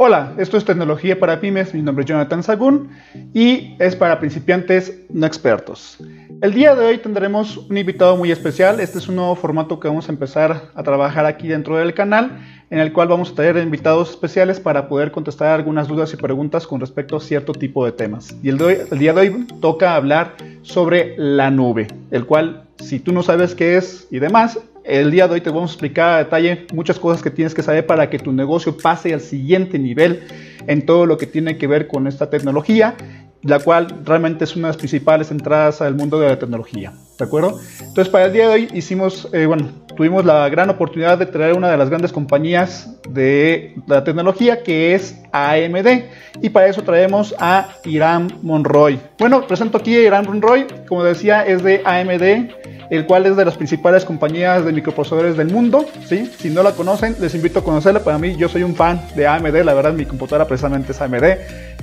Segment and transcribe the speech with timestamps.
[0.00, 2.90] Hola, esto es Tecnología para Pymes, mi nombre es Jonathan Sagún
[3.34, 5.98] y es para principiantes no expertos.
[6.40, 9.88] El día de hoy tendremos un invitado muy especial, este es un nuevo formato que
[9.88, 12.38] vamos a empezar a trabajar aquí dentro del canal,
[12.70, 16.64] en el cual vamos a tener invitados especiales para poder contestar algunas dudas y preguntas
[16.64, 18.36] con respecto a cierto tipo de temas.
[18.40, 23.10] Y el, el día de hoy toca hablar sobre la nube, el cual si tú
[23.12, 26.18] no sabes qué es y demás, el día de hoy te vamos a explicar a
[26.18, 30.22] detalle muchas cosas que tienes que saber para que tu negocio pase al siguiente nivel
[30.66, 32.94] en todo lo que tiene que ver con esta tecnología,
[33.42, 36.94] la cual realmente es una de las principales entradas al mundo de la tecnología.
[37.18, 37.58] ¿De acuerdo?
[37.80, 41.56] Entonces, para el día de hoy hicimos, eh, bueno, tuvimos la gran oportunidad de traer
[41.56, 46.04] una de las grandes compañías de la tecnología que es AMD.
[46.40, 49.00] Y para eso traemos a Irán Monroy.
[49.18, 50.68] Bueno, presento aquí a Irán Monroy.
[50.88, 52.54] Como decía, es de AMD
[52.90, 55.86] el cual es de las principales compañías de microprocesadores del mundo.
[56.06, 56.30] ¿sí?
[56.38, 58.00] Si no la conocen, les invito a conocerla.
[58.00, 61.24] Para mí, yo soy un fan de AMD, la verdad, mi computadora precisamente es AMD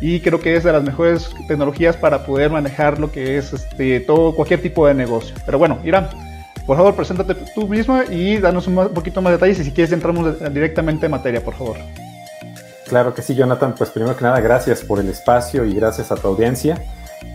[0.01, 4.01] y creo que es de las mejores tecnologías para poder manejar lo que es este,
[4.01, 5.24] todo, cualquier tipo de negocio.
[5.45, 6.09] Pero bueno, Irán,
[6.65, 9.91] por favor, preséntate tú mismo y danos un, poquito más de detalles y si quieres
[9.91, 11.77] entramos directamente en materia, por favor.
[12.87, 13.75] Claro que sí, Jonathan.
[13.75, 16.81] Pues primero que nada, gracias por el espacio y gracias a tu audiencia.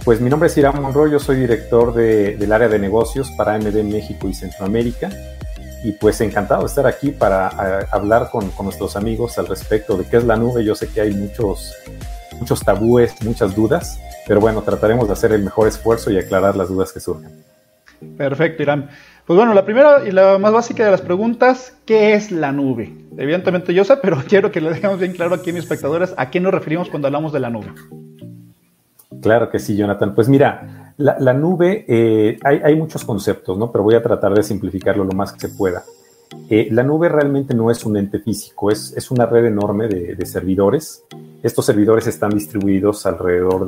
[0.04, 3.82] Pues mi nombre es Irán Monroy, yo soy director del área de negocios para AMD
[3.84, 5.10] México y Centroamérica.
[5.82, 7.48] Y pues encantado de estar aquí para
[7.90, 10.64] hablar con, nuestros amigos al respecto de qué es la nube.
[10.64, 11.74] Yo sé que hay muchos,
[12.38, 16.68] muchos tabúes, muchas dudas, pero bueno, trataremos de hacer el mejor esfuerzo y aclarar las
[16.68, 17.49] dudas que surjan.
[18.16, 18.88] Perfecto, Irán.
[19.26, 22.92] Pues bueno, la primera y la más básica de las preguntas, ¿qué es la nube?
[23.16, 26.30] Evidentemente yo sé, pero quiero que le dejemos bien claro aquí a mis espectadores a
[26.30, 27.72] qué nos referimos cuando hablamos de la nube.
[29.20, 30.14] Claro que sí, Jonathan.
[30.14, 33.70] Pues mira, la, nube, eh, hay, muchos conceptos, ¿no?
[33.70, 35.82] Pero voy a tratar de simplificarlo lo más que se pueda.
[36.48, 40.26] Eh, la nube realmente no es un ente físico, es, es una red enorme de,
[40.26, 41.04] servidores.
[41.42, 43.66] Estos servidores están distribuidos alrededor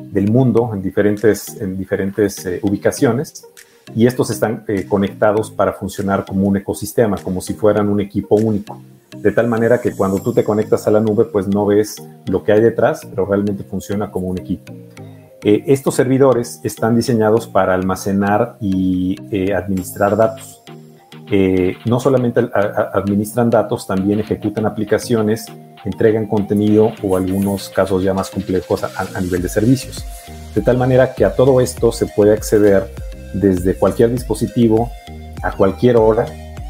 [0.00, 3.46] del mundo en diferentes, en diferentes eh, ubicaciones
[3.94, 8.80] y estos están conectados para funcionar como un ecosistema, como si fueran un equipo único
[9.22, 11.96] de tal manera que cuando tú te conectas a la nube, pues no ves
[12.26, 14.72] lo que hay detrás, pero realmente funciona como un equipo.
[15.42, 20.62] Eh, estos servidores están diseñados para almacenar y eh, administrar datos.
[21.30, 22.40] Eh, no solamente
[22.92, 25.46] administran datos, también ejecutan aplicaciones,
[25.86, 30.04] entregan contenido o algunos casos ya más complejos a nivel de servicios.
[30.54, 32.92] De tal manera que a todo esto se puede acceder
[33.32, 34.90] desde cualquier dispositivo,
[35.42, 36.26] a cualquier hora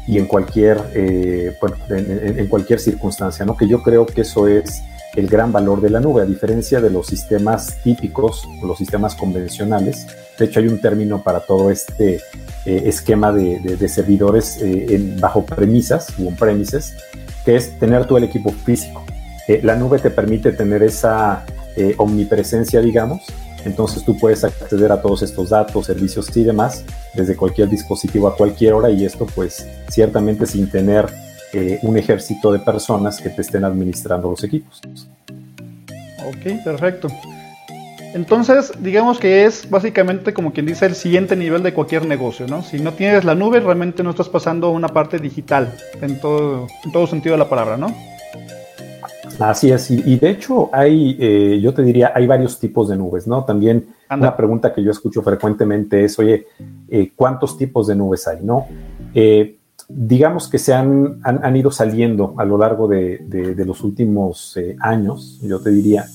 [0.07, 1.57] y en cualquier, eh,
[1.89, 3.57] en, cualquier circunstancia, ¿no?
[3.57, 4.81] Que yo creo que eso es
[5.15, 9.15] el gran valor de la nube, a diferencia de los sistemas típicos o los sistemas
[9.15, 10.07] convencionales.
[10.37, 12.21] De hecho, hay un término para todo este
[12.65, 16.95] eh, esquema de, de, servidores eh, en, bajo premisas o on-premises,
[17.43, 19.03] que es tener todo el equipo físico.
[19.63, 21.45] La nube te permite tener esa
[21.97, 23.21] omnipresencia, digamos,
[23.67, 28.35] entonces tú puedes acceder a todos estos datos, servicios y demás desde cualquier dispositivo a
[28.35, 31.07] cualquier hora y esto pues ciertamente sin tener
[31.53, 34.81] eh, un ejército de personas que te estén administrando los equipos.
[36.25, 37.09] Ok, perfecto.
[38.13, 42.63] Entonces, digamos que es básicamente como quien dice el siguiente nivel de cualquier negocio, ¿no?
[42.63, 46.91] Si no tienes la nube, realmente no estás pasando una parte digital en todo, en
[46.91, 47.93] todo sentido de la palabra, ¿no?
[49.39, 53.27] Así es, y, de hecho hay, eh, yo te diría, hay varios tipos de nubes,
[53.27, 53.45] ¿no?
[53.45, 56.47] También una pregunta que yo escucho frecuentemente es, oye,
[56.87, 58.65] eh, ¿cuántos tipos de nubes hay, no?
[59.13, 59.57] Eh,
[59.89, 65.39] digamos que se han, han, ido saliendo a lo largo de, de, los últimos años,
[65.41, 66.05] yo te diría,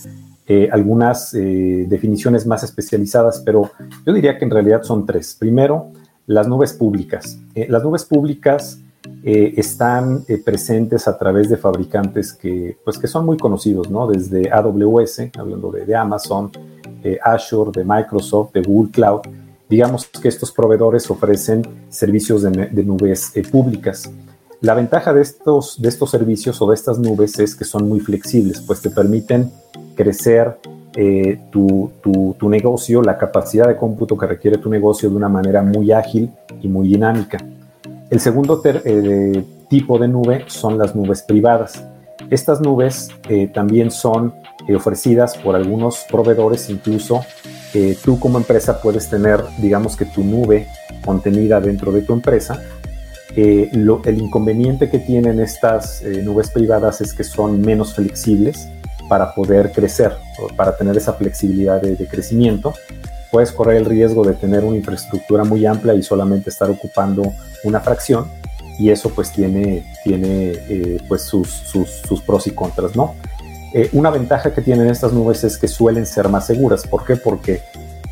[0.71, 3.71] algunas definiciones más especializadas, pero
[4.04, 5.34] yo diría que en realidad son tres.
[5.39, 5.93] Primero,
[6.27, 7.39] las nubes públicas.
[7.54, 8.78] las nubes públicas
[9.24, 14.06] eh, están eh, presentes a través de fabricantes que, pues, que son muy conocidos, ¿no?
[14.06, 16.50] Desde AWS, hablando de, Amazon,
[17.02, 19.20] de Azure, de Microsoft, de Google Cloud.
[19.68, 24.10] Digamos que estos proveedores ofrecen servicios de, nubes eh, públicas.
[24.60, 28.00] La ventaja de estos, de estos servicios o de estas nubes es que son muy
[28.00, 29.50] flexibles, pues te permiten
[29.97, 30.59] crecer
[31.50, 35.62] tu, tu, tu, negocio, la capacidad de cómputo que requiere tu negocio de una manera
[35.62, 36.30] muy ágil
[36.60, 37.38] y muy dinámica.
[38.12, 41.82] El segundo eh, tipo de nube son las nubes privadas.
[42.28, 44.34] Estas nubes eh, también son
[44.68, 47.24] eh, ofrecidas por algunos proveedores, incluso
[48.04, 50.66] tú como empresa puedes tener, digamos que tu nube
[51.03, 52.62] contenida dentro de tu empresa.
[53.34, 58.68] el inconveniente que tienen estas nubes privadas es que son menos flexibles
[59.08, 60.12] para poder crecer,
[60.54, 62.74] para tener esa flexibilidad de crecimiento
[63.32, 67.32] puedes correr el riesgo de tener una infraestructura muy amplia y solamente estar ocupando
[67.64, 68.26] una fracción
[68.78, 73.14] y eso pues tiene, tiene eh, pues sus, sus, pros y contras, ¿no?
[73.74, 76.86] Eh, una ventaja que tienen estas nubes es que suelen ser más seguras.
[76.86, 77.16] ¿Por qué?
[77.16, 77.62] Porque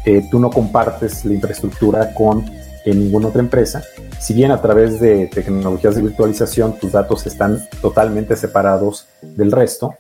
[0.05, 2.44] eh, tú no compartes la infraestructura con
[2.87, 3.85] ninguna otra empresa.
[4.19, 9.94] Si bien a través de tecnologías de virtualización tus datos están totalmente separados del resto,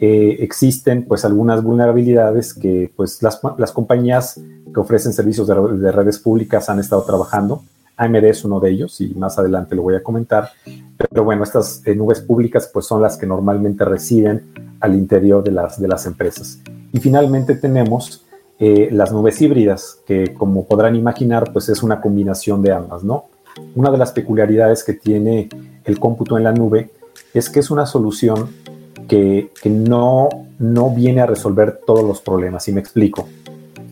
[0.00, 4.40] existen pues algunas vulnerabilidades que pues las, las compañías
[4.74, 7.62] que ofrecen servicios de, redes públicas han estado trabajando.
[7.96, 10.50] AMD es uno de ellos y más adelante lo voy a comentar.
[11.10, 14.42] Pero bueno, estas eh, nubes públicas pues son las que normalmente residen
[14.80, 16.60] al interior de las, de las empresas.
[16.92, 18.24] Y finalmente tenemos
[18.58, 23.26] eh, las nubes híbridas, que como podrán imaginar pues es una combinación de ambas, ¿no?
[23.74, 25.48] Una de las peculiaridades que tiene
[25.84, 26.90] el cómputo en la nube
[27.32, 28.48] es que es una solución
[29.08, 33.28] que, no, no viene a resolver todos los problemas, y me explico.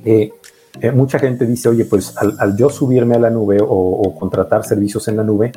[0.04, 0.32] Eh,
[0.80, 5.06] eh, mucha gente dice, oye, pues al, yo subirme a la nube o, contratar servicios
[5.08, 5.52] en la nube,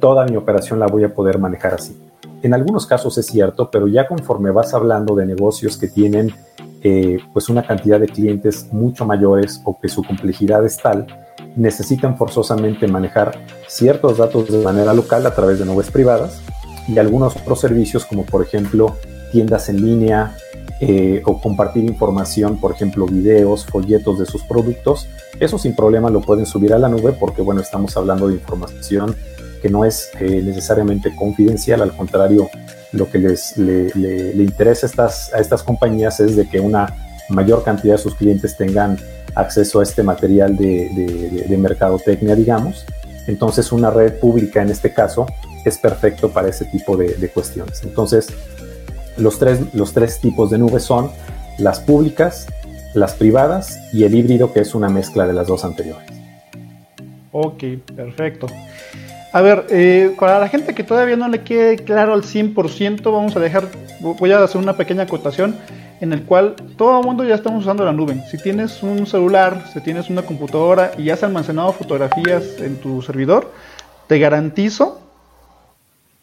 [0.00, 1.96] toda mi operación la voy a poder manejar así.
[2.42, 6.32] En algunos casos es cierto, pero ya conforme vas hablando de negocios que tienen
[6.82, 11.06] eh, pues una cantidad de clientes mucho mayores o que su complejidad es tal,
[11.56, 13.32] necesitan forzosamente manejar
[13.66, 16.40] ciertos datos de manera local a través de nubes privadas
[16.86, 18.94] y algunos otros servicios como por ejemplo
[19.32, 20.36] tiendas en línea
[20.80, 25.08] eh, o compartir información, por ejemplo videos, folletos de sus productos,
[25.40, 29.16] eso sin problema lo pueden subir a la nube porque bueno, estamos hablando de información
[29.62, 32.48] que no es eh, necesariamente confidencial, al contrario,
[32.92, 36.94] lo que les le, interesa a estas, compañías es de que una
[37.30, 38.98] mayor cantidad de sus clientes tengan
[39.34, 42.84] acceso a este material de, de, de mercadotecnia, digamos.
[43.26, 45.26] Entonces, una red pública en este caso
[45.68, 47.82] es perfecto para ese tipo de, cuestiones.
[47.82, 48.28] Entonces,
[49.18, 51.10] los tres, los tres tipos de nubes son
[51.58, 52.46] las públicas,
[52.94, 56.08] las privadas y el híbrido, que es una mezcla de las dos anteriores.
[57.32, 57.62] Ok,
[57.94, 58.46] perfecto.
[59.32, 63.36] A ver, eh, para la gente que todavía no le quede claro al 100%, vamos
[63.36, 63.68] a dejar,
[64.00, 65.56] voy a hacer una pequeña acotación
[66.00, 68.22] en el cual todo el mundo ya estamos usando la nube.
[68.30, 73.52] Si tienes un celular, si tienes una computadora y has almacenado fotografías en tu servidor,
[74.06, 75.00] te garantizo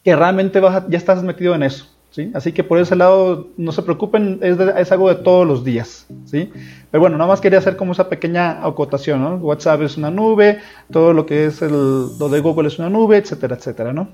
[0.04, 1.88] que realmente ya estás metido en eso.
[2.13, 2.31] ¿Sí?
[2.33, 6.06] Así que por ese lado, no se preocupen, es, algo de todos los días.
[6.25, 6.51] ¿sí?
[6.92, 9.21] Pero bueno, nada más quería hacer como esa pequeña acotación.
[9.21, 9.36] ¿no?
[9.38, 10.60] WhatsApp es una nube,
[10.92, 13.94] todo lo que es el, lo de Google es una nube, etcétera, etcétera.
[13.94, 14.10] ¿no?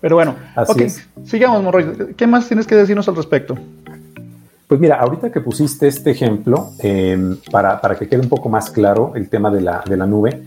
[0.00, 0.86] Pero bueno, Así
[1.24, 2.14] sigamos, Morroy.
[2.16, 3.58] ¿Qué más tienes que decirnos al respecto?
[4.68, 8.70] Pues mira, ahorita que pusiste este ejemplo, em, para, para, que quede un poco más
[8.70, 10.40] claro el tema de la, de la nube,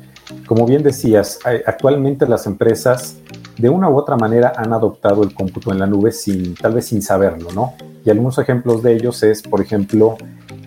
[0.45, 3.17] como bien decías, actualmente las empresas
[3.57, 6.85] de una u otra manera han adoptado el cómputo en la nube sin, tal vez
[6.87, 7.73] sin saberlo, ¿no?
[8.05, 10.17] Y algunos ejemplos de ellos es, por ejemplo,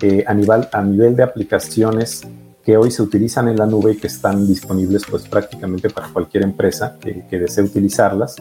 [0.00, 2.22] eh, a, nivel, de aplicaciones
[2.64, 6.44] que hoy se utilizan en la nube y que están disponibles pues prácticamente para cualquier
[6.44, 8.36] empresa que, que desee utilizarlas.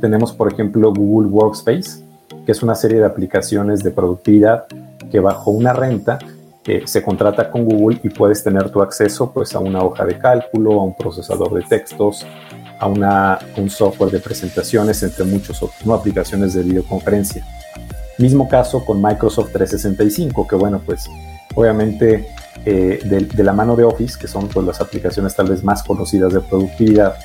[0.00, 2.04] Tenemos, por ejemplo, Google Workspace,
[2.44, 4.66] que es una serie de aplicaciones de productividad
[5.10, 6.18] que bajo una renta
[6.66, 10.18] eh, se contrata con Google y puedes tener tu acceso pues, a una hoja de
[10.18, 12.26] cálculo, a un procesador de textos,
[12.78, 15.94] a una, un software de presentaciones, entre muchos otros, ¿no?
[15.94, 17.44] aplicaciones de videoconferencia.
[18.18, 21.08] Mismo caso con Microsoft 365, que bueno, pues
[21.54, 22.26] obviamente
[22.64, 26.32] eh, de, la mano de Office, que son pues, las aplicaciones tal vez más conocidas
[26.32, 27.16] de productividad,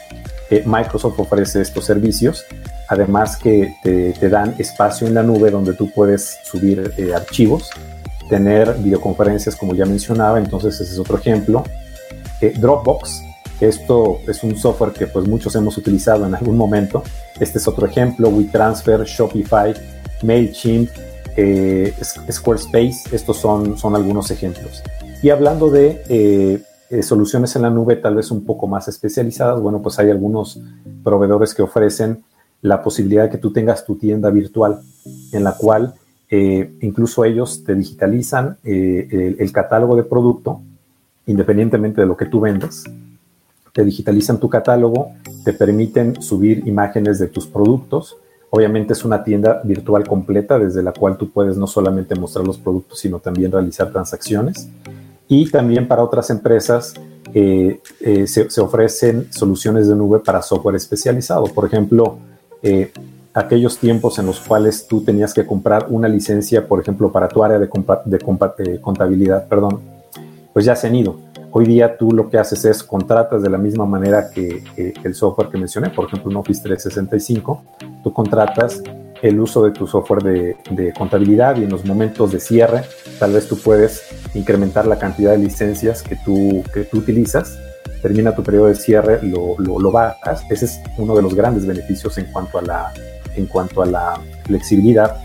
[0.50, 2.44] eh, Microsoft ofrece estos servicios,
[2.88, 7.70] además que te, dan espacio en la nube donde tú puedes subir eh, archivos,
[8.30, 11.64] tener videoconferencias como ya mencionaba, entonces ese es otro ejemplo.
[12.42, 13.24] Dropbox,
[13.60, 17.04] esto es un software que pues muchos hemos utilizado en algún momento.
[17.40, 19.74] Este es otro ejemplo, WeTransfer, Shopify,
[20.24, 20.90] MailChimp,
[21.36, 21.94] eh,
[22.32, 24.84] Squarespace, estos son, son algunos ejemplos.
[25.22, 29.62] Y hablando de eh, eh, soluciones en la nube tal vez un poco más especializadas,
[29.62, 30.60] bueno, pues hay algunos
[31.04, 32.24] proveedores que ofrecen
[32.62, 34.82] la posibilidad de que tú tengas tu tienda virtual
[35.32, 35.94] en la cual
[36.82, 40.62] incluso ellos te digitalizan el catálogo de producto
[41.26, 42.84] independientemente de lo que tú vendas
[43.74, 45.12] te digitalizan tu catálogo,
[45.44, 48.18] te permiten subir imágenes de tus productos.
[48.50, 52.58] Obviamente es una tienda virtual completa desde la cual tú puedes no solamente mostrar los
[52.58, 54.70] productos, sino también realizar transacciones.
[55.28, 56.96] Y también para otras empresas
[57.34, 61.46] eh, eh, se, ofrecen soluciones de nube para software especializado.
[61.46, 62.18] Por ejemplo,
[62.64, 62.92] eh,
[63.36, 67.44] aquellos tiempos en los cuales tú tenías que comprar una licencia, por ejemplo, para tu
[67.44, 67.70] área de,
[68.06, 69.80] de contabilidad, perdón,
[70.52, 73.58] pues ya se han ido Hoy día tú lo que haces es contratas de la
[73.58, 74.64] misma manera que,
[75.04, 77.64] el software que mencioné, por ejemplo, un Office 365,
[78.04, 78.84] tú contratas
[79.24, 82.84] el uso de tu software de, contabilidad y en los momentos de cierre,
[83.18, 84.04] tal vez tú puedes
[84.36, 87.58] incrementar la cantidad de licencias que tú, que tú utilizas,
[88.04, 90.44] termina tu periodo de cierre, lo, lo, bajas.
[90.52, 92.94] Ese es uno de los grandes beneficios en cuanto a la,
[93.36, 95.18] en cuanto a la flexibilidad.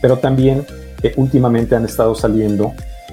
[0.00, 0.66] pero también
[1.04, 2.72] eh, últimamente han estado saliendo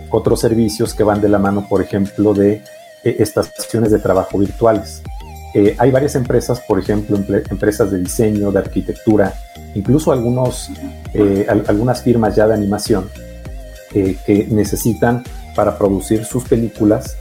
[0.10, 2.62] otros servicios que van de la mano, por ejemplo, de
[3.04, 5.02] eh, estaciones de trabajo virtuales.
[5.54, 7.18] Eh, hay varias empresas, por ejemplo,
[7.50, 9.34] empresas de diseño, de arquitectura,
[9.74, 10.70] incluso algunos,
[11.68, 13.10] algunas firmas ya de animación
[13.92, 15.24] que necesitan
[15.56, 17.18] para producir sus películas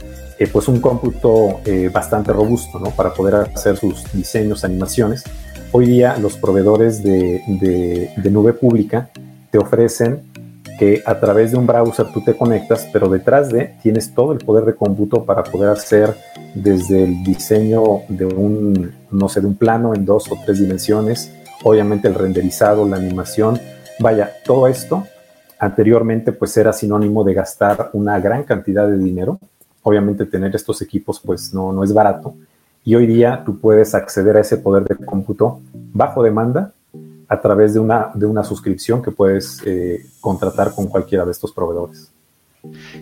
[0.53, 1.59] pues un cómputo
[1.91, 2.91] bastante robusto ¿no?
[2.91, 5.23] para poder hacer sus diseños, animaciones.
[5.71, 7.41] Hoy día los proveedores de,
[8.15, 9.09] de nube pública
[9.51, 10.28] te ofrecen
[10.79, 14.39] que a través de un browser tú te conectas, pero detrás de tienes todo el
[14.39, 16.15] poder de cómputo para poder hacer
[16.55, 21.33] desde el diseño de un, no sé, de un plano en dos o tres dimensiones,
[21.63, 23.59] obviamente el renderizado, la animación,
[23.99, 25.05] vaya, todo esto
[25.59, 29.37] anteriormente pues era sinónimo de gastar una gran cantidad de dinero.
[29.83, 32.35] Obviamente tener estos equipos pues no, no es barato.
[32.85, 36.71] Y hoy día tú puedes acceder a ese poder de cómputo bajo demanda
[37.29, 41.51] a través de una, de una suscripción que puedes eh, contratar con cualquiera de estos
[41.51, 42.11] proveedores.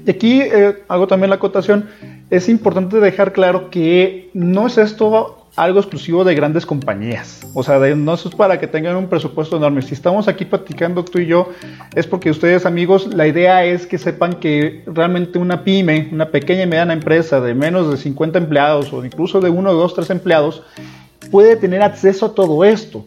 [0.06, 1.90] Y aquí eh, hago también la acotación,
[2.30, 7.42] es importante dejar claro que no es esto algo exclusivo de grandes compañías.
[7.56, 9.82] O sea, no es para que tengan un presupuesto enorme.
[9.82, 11.50] Si estamos aquí platicando tú y yo,
[11.96, 16.64] es porque ustedes amigos, la idea es que sepan que realmente una pyme, una pequeña
[16.64, 20.62] y mediana empresa de menos de 50 empleados o incluso de uno, dos, tres empleados,
[21.32, 23.04] puede tener acceso a todo esto.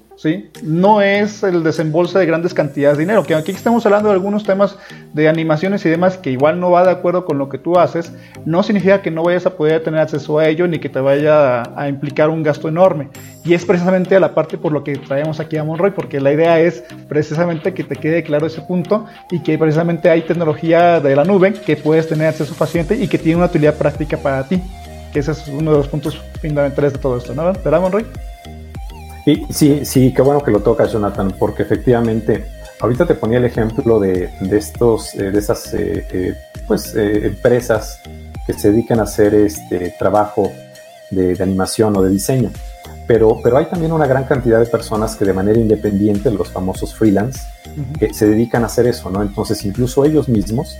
[0.62, 4.44] No es el desembolso de grandes cantidades de dinero, que aquí estamos hablando de algunos
[4.44, 4.76] temas
[5.14, 8.12] de animaciones y demás que igual no va de acuerdo con lo que tú haces,
[8.44, 11.62] no significa que no vayas a poder tener acceso a ello ni que te vaya
[11.74, 13.08] a, implicar un gasto enorme.
[13.44, 16.60] Y es precisamente la parte por lo que traemos aquí a Monroy, porque la idea
[16.60, 21.24] es precisamente que te quede claro ese punto y que precisamente hay tecnología de la
[21.24, 24.60] nube que puedes tener acceso fácilmente y que tiene una utilidad práctica para ti
[25.18, 27.52] ese es uno de los puntos fundamentales de todo esto, ¿no?
[27.52, 28.06] ¿Verdad, Monroy?
[29.30, 32.46] Y, sí, sí, qué bueno que lo tocas, Jonathan, porque efectivamente,
[32.80, 36.34] ahorita te ponía el ejemplo de, de estos, eh, de esas eh, eh,
[36.66, 38.00] pues, empresas
[38.44, 40.50] que se dedican a hacer este trabajo
[41.12, 42.50] de, animación o de diseño.
[43.06, 46.92] Pero, pero hay también una gran cantidad de personas que de manera independiente, los famosos
[46.92, 47.40] freelance,
[48.00, 49.22] que se dedican a hacer eso, ¿no?
[49.22, 50.76] Entonces, incluso ellos mismos,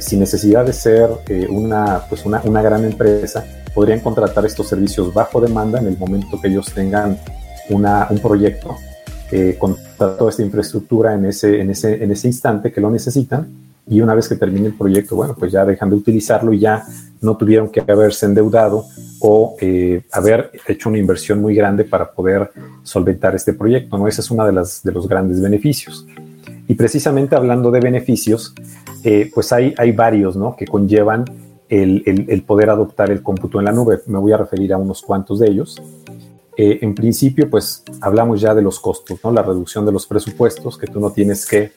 [0.00, 1.08] sin necesidad de ser
[1.48, 6.40] una, pues una, una gran empresa, podrían contratar estos servicios bajo demanda en el momento
[6.40, 7.18] que ellos tengan
[7.70, 8.76] un proyecto
[9.30, 13.48] eh, con toda esta infraestructura en ese, en, ese, en ese instante que lo necesitan
[13.88, 16.84] y una vez que termine el proyecto, bueno, pues ya dejan de utilizarlo y ya
[17.20, 18.84] no tuvieron que haberse endeudado
[19.20, 22.50] o eh, haber hecho una inversión muy grande para poder
[22.82, 24.06] solventar este proyecto, ¿no?
[24.06, 26.06] Ese es uno de, los grandes beneficios.
[26.68, 28.54] Y precisamente hablando de beneficios,
[29.02, 30.54] eh, pues hay, hay varios, ¿no?
[30.56, 31.24] Que conllevan
[31.68, 34.00] el, el, poder adoptar el cómputo en la nube.
[34.06, 35.80] Me voy a referir a unos cuantos de ellos.
[36.56, 39.32] Eh, en principio, pues hablamos ya de los costos, ¿no?
[39.32, 41.72] La reducción de los presupuestos, que tú no tienes que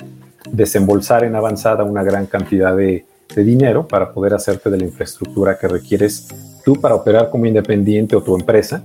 [0.51, 3.05] desembolsar en avanzada una gran cantidad de,
[3.35, 6.27] dinero para poder hacerte de la infraestructura que requieres
[6.63, 8.81] tú para operar como independiente o tu empresa,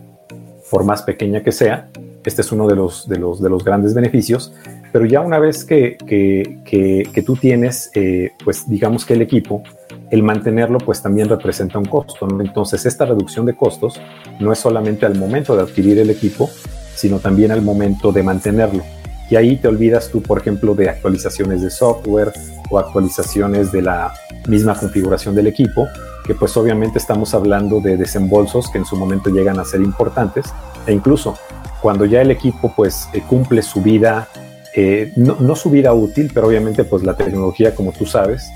[0.71, 1.89] por más pequeña que sea.
[2.25, 4.53] Este es uno de los, de los, de los grandes beneficios.
[4.93, 9.63] Pero ya una vez que, que, tú tienes, eh, pues digamos que el equipo,
[10.11, 12.27] el mantenerlo pues también representa un costo.
[12.41, 14.01] Entonces esta reducción de costos
[14.39, 16.51] no es solamente al momento de adquirir el equipo,
[16.95, 18.83] sino también al momento de mantenerlo.
[19.31, 22.33] Y ahí te olvidas tú, por ejemplo, de actualizaciones de software
[22.69, 24.13] o actualizaciones de la
[24.49, 25.87] misma configuración del equipo,
[26.27, 30.47] que pues obviamente estamos hablando de desembolsos que en su momento llegan a ser importantes
[30.87, 31.37] e incluso
[31.81, 34.29] cuando ya el equipo pues eh, cumple su vida,
[34.75, 38.51] eh, no, no, su vida útil, pero obviamente pues la tecnología como tú sabes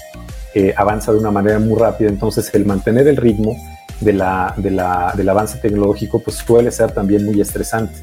[0.54, 3.56] eh, avanza de una manera muy rápida, entonces el mantener el ritmo
[4.00, 7.94] de la, de la, del avance tecnológico pues suele ser también muy estresante.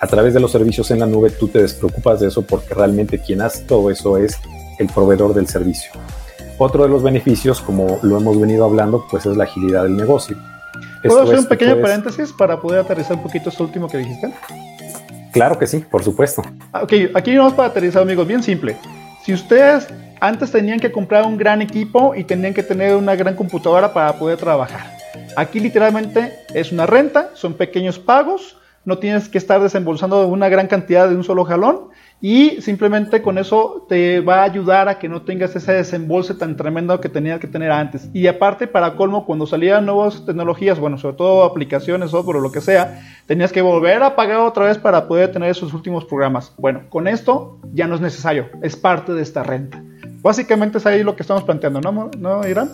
[0.00, 3.18] A través de los servicios en la nube tú te despreocupas de eso porque realmente
[3.18, 4.38] quien hace todo eso es
[4.78, 5.92] el proveedor del servicio.
[6.58, 10.36] Otro de los beneficios, como lo hemos venido hablando, pues es la agilidad del negocio.
[11.02, 14.32] ¿Puedo hacer un pequeño paréntesis para poder aterrizar un poquito esto último que dijiste?
[15.32, 16.42] Claro que sí, por supuesto.
[16.72, 18.76] Ah, ok, aquí vamos para aterrizar, amigos, bien simple.
[19.24, 19.88] Si ustedes
[20.20, 24.12] antes tenían que comprar un gran equipo y tenían que tener una gran computadora para
[24.14, 24.96] poder trabajar.
[25.36, 30.66] Aquí literalmente es una renta, son pequeños pagos, no tienes que estar desembolsando una gran
[30.66, 31.88] cantidad de un solo jalón
[32.20, 36.56] y simplemente con eso te va a ayudar a que no tengas ese desembolse tan
[36.56, 38.08] tremendo que tenías que tener antes.
[38.12, 42.52] Y aparte, para colmo, cuando salían nuevas tecnologías, bueno, sobre todo aplicaciones, software o lo
[42.52, 46.52] que sea, tenías que volver a pagar otra vez para poder tener esos últimos programas.
[46.58, 49.82] Bueno, con esto ya no es necesario, es parte de esta renta.
[50.24, 52.72] Básicamente es ahí lo que estamos planteando, ¿no, ¿No Irán?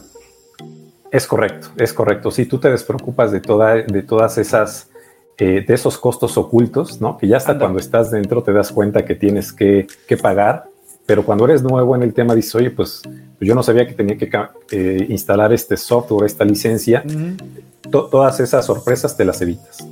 [1.11, 2.30] Es correcto, es correcto.
[2.30, 4.88] Si tú te despreocupas de, toda, de todas esas,
[5.37, 7.19] eh, de esos costos ocultos, ¿no?
[7.19, 9.88] Que ya hasta cuando estás dentro te das cuenta que tienes que,
[10.23, 10.66] pagar,
[11.07, 13.02] pero cuando eres nuevo en el tema dices, oye, pues,
[13.40, 14.30] yo no sabía que tenía que
[14.71, 17.02] eh, instalar este software, esta licencia,
[17.90, 19.85] todas esas sorpresas te las evitas.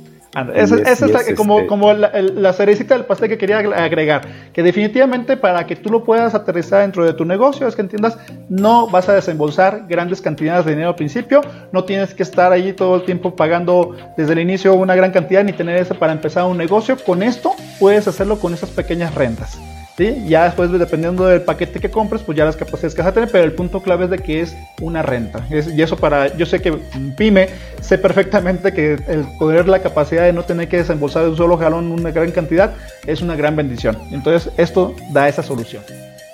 [0.53, 4.21] Esa es, como, este como la, cerecita del pastel que quería agregar,
[4.53, 8.17] que definitivamente para que tú lo puedas aterrizar dentro de tu negocio, es que entiendas,
[8.49, 11.41] no vas a desembolsar grandes cantidades de dinero al principio,
[11.71, 15.43] no tienes que estar ahí todo el tiempo pagando desde el inicio una gran cantidad
[15.43, 19.59] ni tener eso para empezar un negocio, con esto puedes hacerlo con esas pequeñas rentas.
[19.99, 23.29] Ya después, dependiendo del paquete que compres, pues ya las capacidades que vas a tener,
[23.31, 25.45] pero el punto clave es de que es una renta.
[25.49, 26.71] y eso para, yo sé que
[27.17, 27.49] pyme,
[27.81, 31.57] sé perfectamente que el poder la capacidad de no tener que desembolsar de un solo
[31.57, 32.73] jalón una gran cantidad
[33.05, 33.97] es una gran bendición.
[34.11, 35.83] Entonces, esto da esa solución.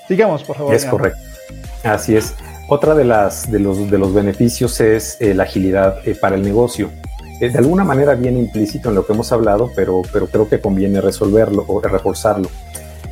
[0.07, 0.73] Sigamos, por favor.
[0.73, 1.19] Es correcto.
[1.83, 2.35] Así es.
[2.67, 6.41] Otra de, las, de, los, de los beneficios es eh, la agilidad eh, para el
[6.41, 6.89] negocio.
[7.39, 10.59] Eh, de alguna manera viene implícito en lo que hemos hablado, pero, pero creo que
[10.59, 12.49] conviene resolverlo o reforzarlo.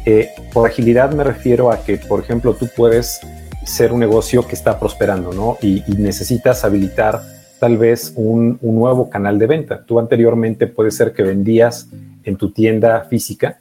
[0.05, 3.21] Eh, por agilidad me refiero a que, por ejemplo, tú puedes
[3.65, 5.57] ser un negocio que está prosperando, ¿no?
[5.61, 7.21] Y, necesitas habilitar
[7.59, 9.83] tal vez un, nuevo canal de venta.
[9.85, 11.87] Tú anteriormente puede ser que vendías
[12.25, 13.59] en tu tienda física,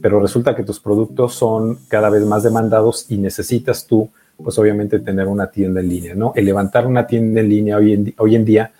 [0.00, 5.00] pero resulta que tus productos son cada vez más demandados y necesitas tú, pues obviamente,
[5.00, 6.32] tener una tienda en línea, ¿no?
[6.36, 8.70] El levantar una tienda en línea hoy en, día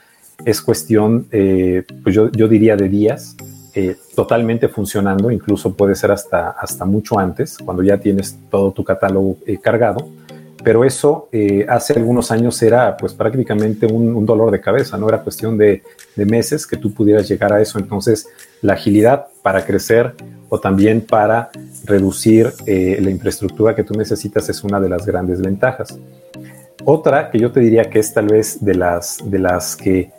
[0.45, 3.37] es cuestión, eh, pues yo diría de días,
[3.73, 8.83] eh, totalmente funcionando, incluso puede ser hasta, hasta mucho antes, cuando ya tienes todo tu
[8.83, 10.09] catálogo eh, cargado.
[10.65, 15.23] Pero eso eh, hace algunos años era pues prácticamente un, dolor de cabeza, no era
[15.23, 15.83] cuestión de,
[16.17, 17.79] meses que tú pudieras llegar a eso.
[17.79, 18.29] Entonces,
[18.61, 20.15] la agilidad para crecer
[20.49, 21.51] o también para
[21.85, 25.99] reducir la infraestructura que tú necesitas es una de las grandes ventajas.
[26.85, 30.11] Otra que yo te diría que es tal vez de las, de las que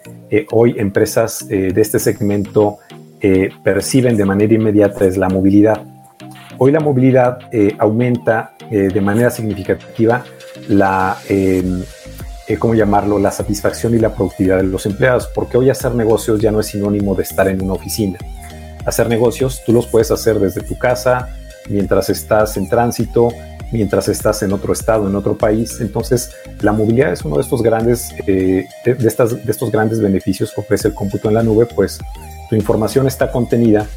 [0.51, 2.79] hoy empresas de este segmento
[3.63, 5.83] perciben de manera inmediata es la movilidad.
[6.63, 10.23] Hoy la movilidad eh, aumenta eh, de manera significativa
[10.67, 11.81] la, em,
[12.47, 16.39] eh, ¿cómo llamarlo?, la satisfacción y la productividad de los empleados, porque hoy hacer negocios
[16.39, 18.19] ya no es sinónimo de estar en una oficina.
[18.85, 21.29] Hacer negocios tú los puedes hacer desde tu casa,
[21.67, 23.29] mientras estás en tránsito,
[23.71, 25.81] mientras estás en otro estado, en otro país.
[25.81, 26.29] Entonces,
[26.61, 31.27] la movilidad es uno de estos grandes, de estos grandes beneficios que ofrece el cómputo
[31.29, 31.99] en la nube, pues
[32.51, 33.87] tu información está contenida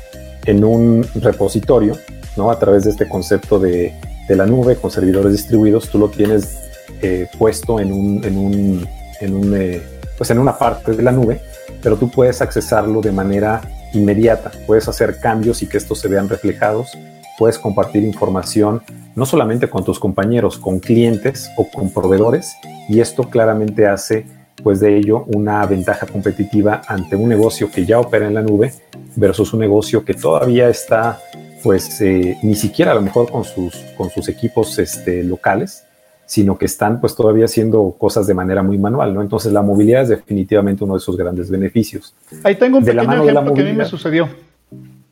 [0.46, 1.98] en un repositorio,
[2.36, 2.52] ¿no?
[2.52, 3.92] A través de este concepto de,
[4.28, 6.60] la nube con servidores distribuidos, tú lo tienes
[7.02, 8.88] eh, puesto en un, en un,
[9.20, 9.82] en un eh,
[10.16, 11.40] pues en una parte de la nube,
[11.82, 13.60] pero tú puedes accesarlo de manera
[13.92, 16.96] inmediata, puedes hacer cambios y que estos se vean reflejados,
[17.36, 18.82] puedes compartir información
[19.16, 22.54] no solamente con tus compañeros, con clientes o con proveedores,
[22.88, 24.26] y esto claramente hace
[24.64, 28.72] pues de ello una ventaja competitiva ante un negocio que ya opera en la nube
[29.14, 31.20] versus un negocio que todavía está
[31.62, 35.85] pues eh, ni siquiera a lo mejor con sus, con sus equipos este, locales,
[36.27, 39.22] sino que están pues todavía haciendo cosas de manera muy manual, ¿no?
[39.22, 42.14] Entonces la movilidad es definitivamente uno de esos grandes beneficios.
[42.42, 44.29] Ahí tengo un pequeño ejemplo que a mí me sucedió.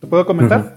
[0.01, 0.77] ¿Te puedo comentar?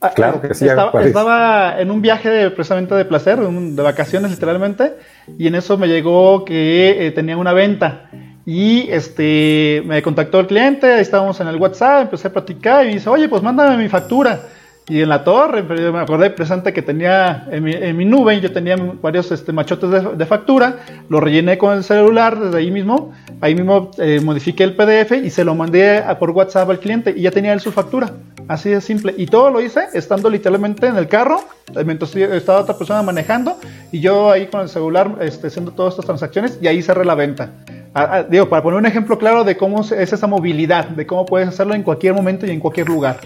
[0.00, 0.66] Ah, claro que sí.
[0.66, 4.94] Estaba, en un viaje precisamente de placer, de vacaciones literalmente,
[5.38, 8.10] y en eso me llegó que eh, tenía una venta.
[8.46, 12.94] Y este, me contactó el cliente, estábamos en el WhatsApp, empecé a platicar y me
[12.94, 14.40] dice, oye, pues mándame mi factura.
[14.88, 18.50] Y en la torre, me acordé presente que tenía en mi, en mi nube, yo
[18.50, 20.78] tenía varios este, machotes de, factura,
[21.08, 25.30] lo rellené con el celular desde ahí mismo, ahí mismo eh, modifiqué el PDF y
[25.30, 28.10] se lo mandé por WhatsApp al cliente y ya tenía él su factura.
[28.50, 29.14] Así de simple.
[29.16, 31.40] Y todo lo hice estando literalmente en el carro,
[31.86, 33.56] mientras estaba otra persona manejando
[33.92, 37.14] y yo ahí con el celular este, haciendo todas estas transacciones y ahí cerré la
[37.14, 37.50] venta.
[37.94, 41.26] Ah, ah, digo, para poner un ejemplo claro de cómo es esa movilidad, de cómo
[41.26, 43.20] puedes hacerlo en cualquier momento y en cualquier lugar.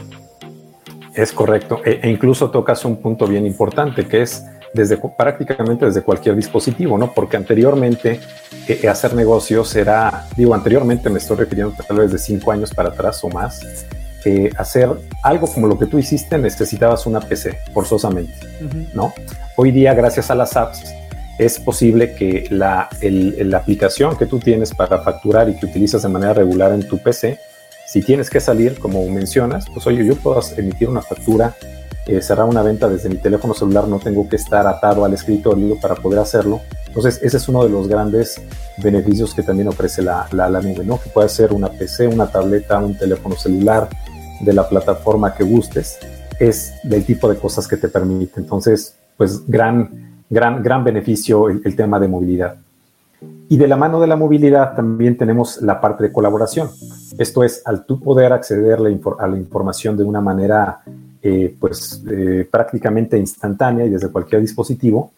[1.15, 1.81] Es correcto.
[1.87, 6.99] E, e, incluso tocas un punto bien importante que es desde prácticamente desde cualquier dispositivo,
[6.99, 7.15] ¿no?
[7.15, 8.21] Porque anteriormente
[8.69, 12.91] eh, hacer negocios era, digo, anteriormente me estoy refiriendo tal vez de cinco años para
[12.91, 13.87] atrás o más,
[14.25, 14.91] eh, hacer
[15.23, 18.35] algo como lo que tú hiciste necesitabas una PC forzosamente,
[18.95, 19.13] ¿no?
[19.57, 20.83] Hoy día, gracias a las apps,
[21.39, 26.09] es posible que la, la aplicación que tú tienes para facturar y que utilizas de
[26.09, 27.39] manera regular en tu PC
[27.95, 31.55] si tienes que salir, como mencionas, pues oye, yo puedo emitir una factura,
[32.09, 35.79] eh, cerrar una venta desde mi teléfono celular, no tengo que estar atado al escritorio
[35.79, 36.61] para poder hacerlo.
[36.89, 38.41] Entonces, ese es uno de los grandes
[38.79, 41.01] beneficios que también ofrece la, la, nube, ¿no?
[41.01, 43.89] Que puede ser una PC, una tableta, un teléfono celular,
[44.41, 45.99] de la plataforma que gustes,
[46.39, 48.41] es del tipo de cosas que te permite.
[48.41, 52.57] Entonces, pues gran, gran, gran beneficio el tema de movilidad.
[53.49, 56.71] Y de la mano de la movilidad también tenemos la parte de colaboración.
[57.19, 58.79] Esto es, al tú poder acceder
[59.19, 60.81] a la información de una manera
[61.23, 65.13] eh, pues eh, prácticamente instantánea y desde cualquier dispositivo,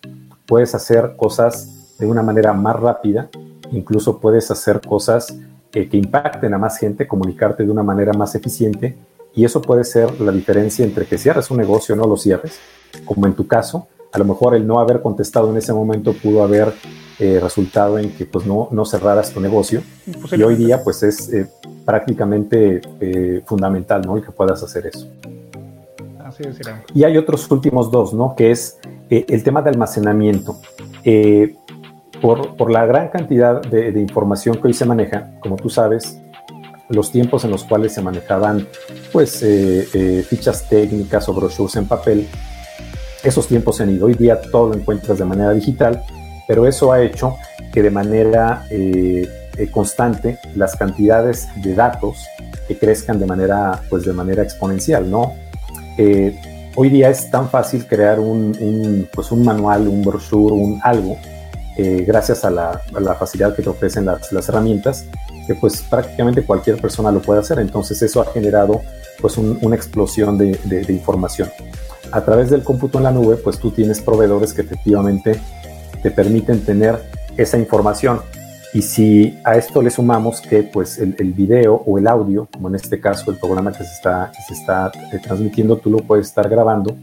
[0.47, 3.29] puedes hacer cosas de una manera más rápida,
[3.73, 5.37] incluso puedes hacer cosas
[5.71, 8.97] que impacten a más gente, comunicarte de una manera más eficiente
[9.35, 12.59] y eso puede ser la diferencia entre que cierres un negocio o no lo cierres,
[13.05, 16.43] como en tu caso, a lo mejor el no haber contestado en ese momento pudo
[16.43, 16.73] haber
[17.19, 19.83] eh, resultado en que pues no, no cerraras tu negocio
[20.33, 21.47] y hoy día pues es eh,
[21.85, 24.17] prácticamente eh, fundamental, ¿no?
[24.17, 25.07] El que puedas hacer eso.
[26.25, 26.59] Así es,
[26.95, 28.35] y hay otros últimos dos, ¿no?
[28.35, 30.57] Que es el tema de almacenamiento.
[32.21, 36.21] Por, la gran cantidad de, información que hoy se maneja, como tú sabes,
[36.89, 38.67] los tiempos en los cuales se manejaban
[39.13, 39.45] pues
[40.29, 42.29] fichas técnicas o brochures en papel,
[43.23, 44.07] esos tiempos se han ido.
[44.07, 46.03] Hoy día todo lo encuentras de manera digital,
[46.47, 47.37] pero eso ha hecho
[47.73, 52.17] que de manera eh, eh, constante las cantidades de datos
[52.69, 55.35] que crezcan de manera, pues de manera exponencial, ¿no?
[55.99, 56.39] Eh,
[56.75, 61.17] hoy día es tan fácil crear un, pues un manual, un brochure, un algo,
[62.07, 62.81] gracias a la,
[63.19, 65.07] facilidad que te ofrecen las, herramientas,
[65.47, 67.59] que pues prácticamente cualquier persona lo puede hacer.
[67.59, 68.83] Entonces eso ha generado
[69.21, 71.49] pues una explosión de, información
[72.13, 75.41] a través del cómputo en la nube, pues tú tienes proveedores que efectivamente
[76.03, 77.03] te permiten tener
[77.37, 78.21] esa información.
[78.73, 82.75] Y si a esto le sumamos que pues el, video o el audio, como en
[82.75, 86.49] este caso el programa que se está, se está eh, transmitiendo, tú lo puedes estar
[86.49, 86.95] grabando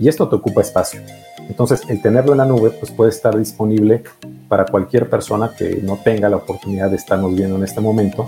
[0.00, 1.00] y esto te ocupa espacio.
[1.48, 4.02] Entonces, el tenerlo en la nube pues puede estar disponible
[4.48, 8.26] para cualquier persona que no tenga la oportunidad de estarnos viendo en este momento.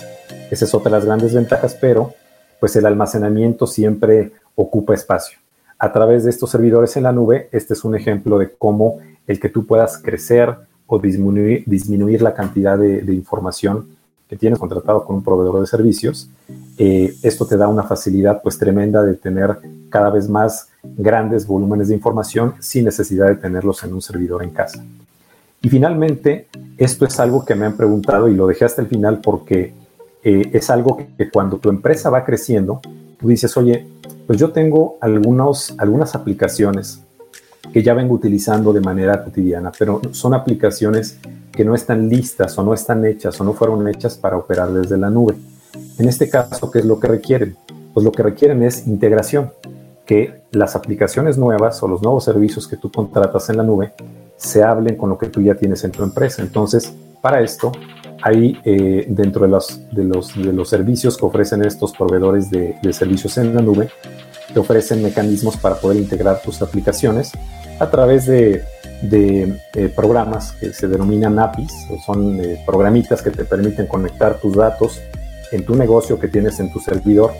[0.50, 2.14] Esa es otra de las grandes ventajas, pero
[2.60, 5.42] pues el almacenamiento siempre ocupa espacio
[5.82, 9.40] a través de estos servidores en la nube, este es un ejemplo de cómo el
[9.40, 10.54] que tú puedas crecer
[10.86, 13.88] o disminuir, disminuir la cantidad de, información
[14.32, 16.26] que tienes contratado con un proveedor de servicios.
[16.78, 19.58] Eh, esto te da una facilidad pues tremenda de tener
[19.90, 24.48] cada vez más grandes volúmenes de información sin necesidad de tenerlos en un servidor en
[24.48, 24.82] casa.
[25.60, 29.20] Y finalmente, esto es algo que me han preguntado y lo dejé hasta el final
[29.20, 29.74] porque
[30.24, 32.80] eh, es algo que cuando tu empresa va creciendo,
[33.20, 33.86] tú dices, oye,
[34.26, 37.02] pues yo tengo algunos, algunas aplicaciones
[37.72, 41.18] que ya vengo utilizando de manera cotidiana, pero son aplicaciones
[41.52, 44.96] que no están listas o no están hechas o no fueron hechas para operar desde
[44.96, 45.34] la nube.
[45.98, 47.56] En este caso, ¿qué es lo que requieren?
[47.94, 49.52] Pues lo que requieren es integración,
[50.06, 53.92] que las aplicaciones nuevas o los nuevos servicios que tú contratas en la nube
[54.36, 56.42] se hablen con lo que tú ya tienes en tu empresa.
[56.42, 57.70] Entonces, para esto,
[58.22, 62.76] hay eh, dentro de los, de, los, de los servicios que ofrecen estos proveedores de,
[62.82, 63.88] de servicios en la nube,
[64.52, 67.32] te ofrecen mecanismos para poder integrar tus aplicaciones
[67.78, 68.64] a través de,
[69.02, 74.38] de eh, programas que se denominan APIs, o son eh, programitas que te permiten conectar
[74.38, 75.00] tus datos
[75.50, 77.32] en tu negocio que tienes en tu servidor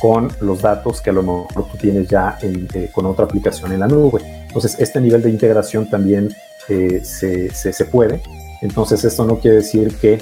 [0.00, 3.80] con los datos que a lo mejor tú tienes ya en, con otra aplicación en
[3.80, 4.20] la nube.
[4.46, 6.32] Entonces, este nivel de integración también
[6.66, 8.20] se, se, se puede
[8.60, 10.18] entonces esto no quiere decir que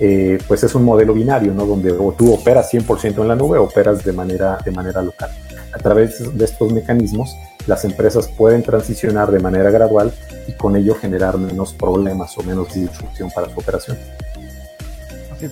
[0.00, 1.66] eh, pues es un modelo binario, ¿no?
[1.66, 5.30] Donde o tú operas 100% en la nube o operas de manera, de manera local.
[5.78, 7.36] A través de estos mecanismos,
[7.68, 10.12] las empresas pueden transicionar de manera gradual
[10.48, 13.96] y con ello generar menos problemas o menos disrupción para su operación.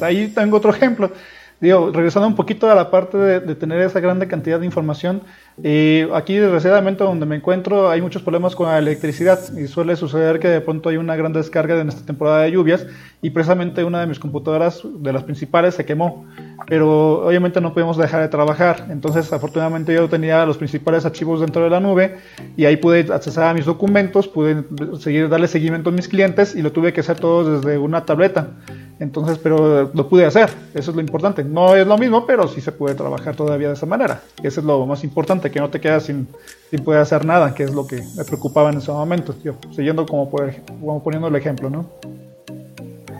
[0.00, 1.12] Ahí tengo otro ejemplo.
[1.60, 5.22] Digo, regresando un poquito a la parte de, tener esa grande cantidad de información,
[5.62, 10.38] eh, aquí desgraciadamente donde me encuentro hay muchos problemas con la electricidad y suele suceder
[10.38, 12.86] que de pronto hay una gran descarga en esta temporada de lluvias
[13.22, 16.26] y precisamente una de mis computadoras, de las principales, se quemó.
[16.68, 18.86] Pero obviamente no podemos dejar de trabajar.
[18.90, 22.18] Entonces, afortunadamente yo tenía los principales archivos dentro de la nube
[22.56, 24.64] y ahí pude acceder a mis documentos, pude
[24.98, 28.50] seguir, darle seguimiento a mis clientes y lo tuve que hacer todo desde una tableta.
[28.98, 31.44] Entonces, pero lo pude hacer, eso es lo importante.
[31.44, 34.22] No es lo mismo, pero sí se puede trabajar todavía de esa manera.
[34.42, 36.28] Eso es lo más importante, que no te quedas sin,
[36.70, 40.06] sin poder hacer nada, que es lo que me preocupaba en ese momento, yo, siguiendo
[40.06, 41.86] como, como poniendo el ejemplo, ¿no?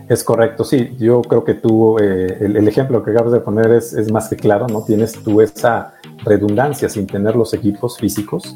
[0.09, 3.91] Es correcto, sí, yo creo que tú, eh, el, ejemplo que acabas de poner es,
[3.91, 4.83] es, más que claro, ¿no?
[4.83, 8.55] Tienes tú esa redundancia sin tener los equipos físicos.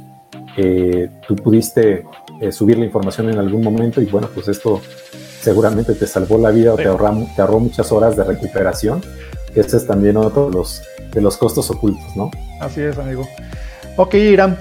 [0.56, 2.06] Eh, tú pudiste
[2.40, 4.80] eh, subir la información en algún momento y bueno, pues esto
[5.42, 9.02] seguramente te salvó la vida o te, te ahorró muchas horas de recuperación.
[9.54, 10.82] Este es también otro de los,
[11.14, 12.32] de los costos ocultos, ¿no?
[12.62, 13.28] Así es, amigo.
[13.98, 14.58] Ok, Irán.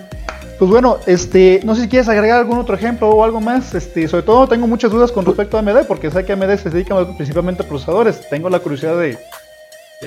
[0.58, 3.74] Pues bueno, este, no sé si quieres agregar algún otro ejemplo o algo más.
[3.74, 6.70] Este, sobre todo tengo muchas dudas con respecto a AMD, porque sé que AMD se
[6.70, 8.28] dedica principalmente a procesadores.
[8.28, 9.18] Tengo la curiosidad de,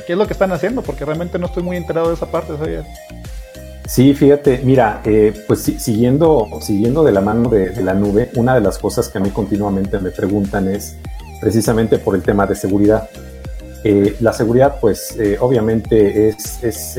[0.06, 2.58] qué es lo que están haciendo, porque realmente no estoy muy enterado de esa parte.
[2.58, 2.86] ¿sabes?
[3.88, 8.62] Sí, fíjate, mira, eh, pues siguiendo, siguiendo de la mano de, la nube, una de
[8.62, 10.98] las cosas que a mí continuamente me preguntan es
[11.42, 13.10] precisamente por el tema de seguridad.
[13.84, 16.98] Eh, la seguridad, pues eh, obviamente es,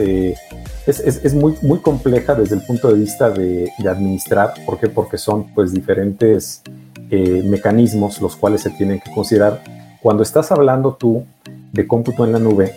[0.86, 4.54] es, muy, muy compleja desde el punto de vista de, administrar.
[4.66, 4.88] ¿Por qué?
[4.88, 6.62] Porque son pues diferentes
[7.10, 9.62] eh, mecanismos los cuales se tienen que considerar.
[10.02, 11.24] Cuando estás hablando tú
[11.72, 12.72] de cómputo en la nube,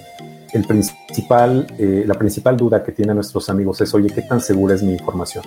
[0.53, 4.75] el principal, eh, la principal duda que tienen nuestros amigos es, oye, ¿qué tan segura
[4.75, 5.43] es mi información?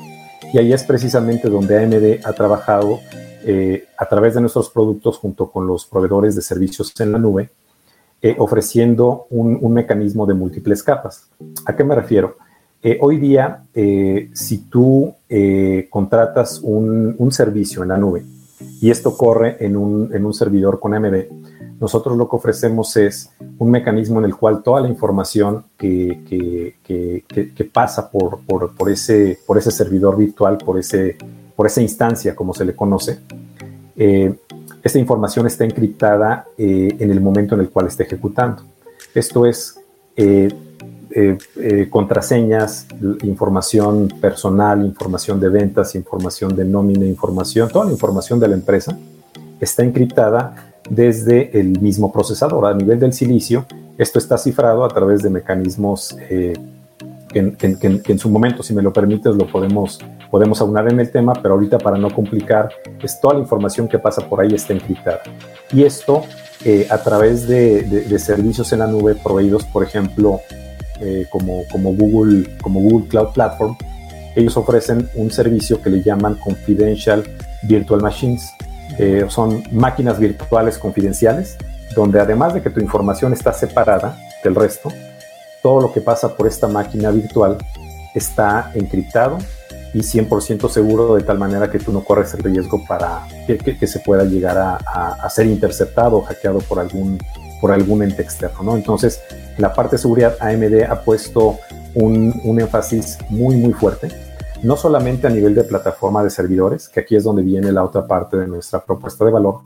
[0.52, 3.00] Y ahí es precisamente donde AMD ha trabajado
[3.44, 7.50] eh, a través de nuestros productos junto con los proveedores de servicios en la nube,
[8.38, 11.28] ofreciendo un, un, mecanismo de múltiples capas.
[11.64, 12.36] ¿A qué me refiero?
[12.82, 18.24] Eh, hoy día, eh, si tú eh, contratas un, servicio en la nube
[18.80, 21.26] y esto corre en un, servidor con AMD,
[21.78, 26.74] nosotros lo que ofrecemos es un mecanismo en el cual toda la información que,
[27.70, 28.40] pasa por,
[28.90, 31.18] ese, por ese servidor virtual, por, ese,
[31.54, 33.18] por esa instancia, como se le conoce,
[34.82, 38.62] esta información está encriptada en el momento en el cual está ejecutando.
[39.14, 39.78] Esto es,
[40.16, 40.48] eh,
[41.56, 42.86] eh, contraseñas,
[43.22, 48.96] información personal, información de ventas, información de nómina, información, toda la información de la empresa
[49.58, 52.64] está encriptada desde el mismo procesador.
[52.64, 53.66] A nivel del silicio,
[53.98, 56.16] esto está cifrado a través de mecanismos
[57.34, 59.98] eh, que, en su momento, si me lo permites, lo podemos,
[60.30, 62.70] podemos aunar en el tema, pero ahorita para no complicar,
[63.02, 65.20] es toda la información que pasa por ahí está encriptada.
[65.72, 66.22] Y esto
[66.90, 70.40] a través de, de servicios en la nube proveídos, por ejemplo,
[71.02, 73.74] eh, como, como, Google, como Google Cloud Platform,
[74.36, 77.24] ellos ofrecen un servicio que le llaman Confidential
[77.62, 78.52] Virtual Machines.
[78.98, 81.56] Eh, son máquinas virtuales confidenciales,
[81.96, 84.90] donde además de que tu información está separada del resto,
[85.62, 87.58] todo lo que pasa por esta máquina virtual
[88.14, 89.38] está encriptado
[89.92, 94.00] y 100% seguro de tal manera que tú no corres el riesgo para que, se
[94.00, 97.18] pueda llegar a, ser interceptado o hackeado por algún,
[97.60, 98.62] por algún ente externo.
[98.62, 98.76] ¿no?
[98.76, 99.20] Entonces,
[99.58, 101.58] la parte de seguridad AMD ha puesto
[101.94, 104.08] un, énfasis muy, muy fuerte,
[104.62, 108.06] no solamente a nivel de plataforma de servidores, que aquí es donde viene la otra
[108.06, 109.60] parte de nuestra propuesta de valor.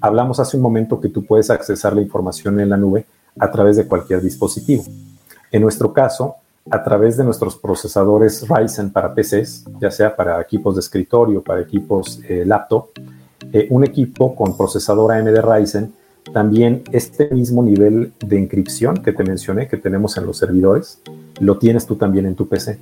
[0.00, 3.06] Hablamos hace un momento que tú puedes accesar la información en la nube
[3.38, 4.84] a través de cualquier dispositivo.
[5.50, 6.36] En nuestro caso,
[6.70, 11.60] a través de nuestros procesadores Ryzen para PCs, ya sea para equipos de escritorio, para
[11.60, 12.88] equipos eh, laptop,
[13.52, 15.92] eh, un equipo con procesador AMD Ryzen
[16.32, 21.00] también este mismo nivel de encripción que te mencioné, que tenemos en los servidores,
[21.38, 22.78] lo tienes tú también en tu PC.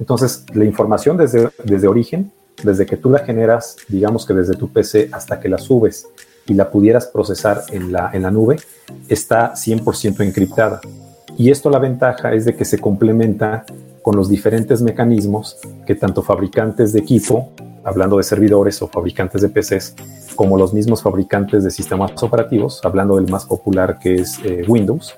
[0.00, 4.68] Entonces, la información desde, desde origen, desde que tú la generas, digamos que desde tu
[4.68, 6.08] PC hasta que la subes
[6.46, 8.56] y la pudieras procesar en la, en la nube,
[9.08, 10.80] está 100% encriptada.
[11.38, 13.64] Y esto la ventaja es de que se complementa
[14.02, 17.52] con los diferentes mecanismos que tanto fabricantes de equipo,
[17.84, 19.94] hablando de servidores o fabricantes de PCs,
[20.34, 25.14] como los mismos fabricantes de sistemas operativos, hablando del más popular que es eh, Windows,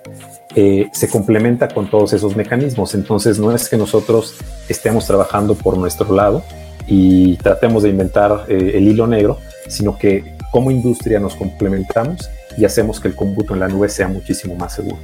[0.54, 2.94] eh, se complementa con todos esos mecanismos.
[2.94, 4.36] Entonces no es que nosotros
[4.68, 6.42] estemos trabajando por nuestro lado
[6.86, 12.28] y tratemos de inventar eh, el hilo negro, sino que como industria nos complementamos
[12.58, 14.98] y hacemos que el cómputo en la nube sea muchísimo más seguro.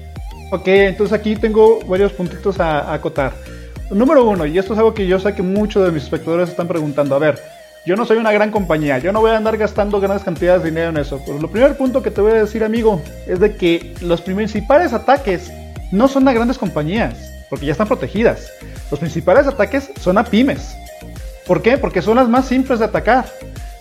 [0.50, 3.32] Ok, entonces aquí tengo varios puntitos a, a acotar.
[3.90, 6.68] Número uno, y esto es algo que yo sé que muchos de mis espectadores están
[6.68, 7.40] preguntando, a ver,
[7.86, 10.70] yo no soy una gran compañía, yo no voy a andar gastando grandes cantidades de
[10.70, 11.20] dinero en eso.
[11.24, 14.92] Pero lo primer punto que te voy a decir, amigo, es de que los principales
[14.92, 15.52] ataques
[15.92, 17.14] no son a grandes compañías,
[17.48, 18.50] porque ya están protegidas.
[18.90, 20.76] Los principales ataques son a pymes.
[21.46, 21.78] ¿Por qué?
[21.78, 23.26] Porque son las más simples de atacar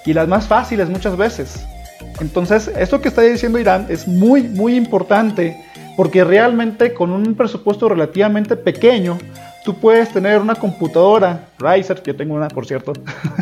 [0.06, 1.66] y las más fáciles muchas veces.
[2.22, 5.58] Entonces, esto que está diciendo Irán es muy, muy importante
[5.96, 9.18] porque realmente con un presupuesto relativamente pequeño
[9.64, 12.94] tú puedes tener una computadora, Riser, yo tengo una por cierto,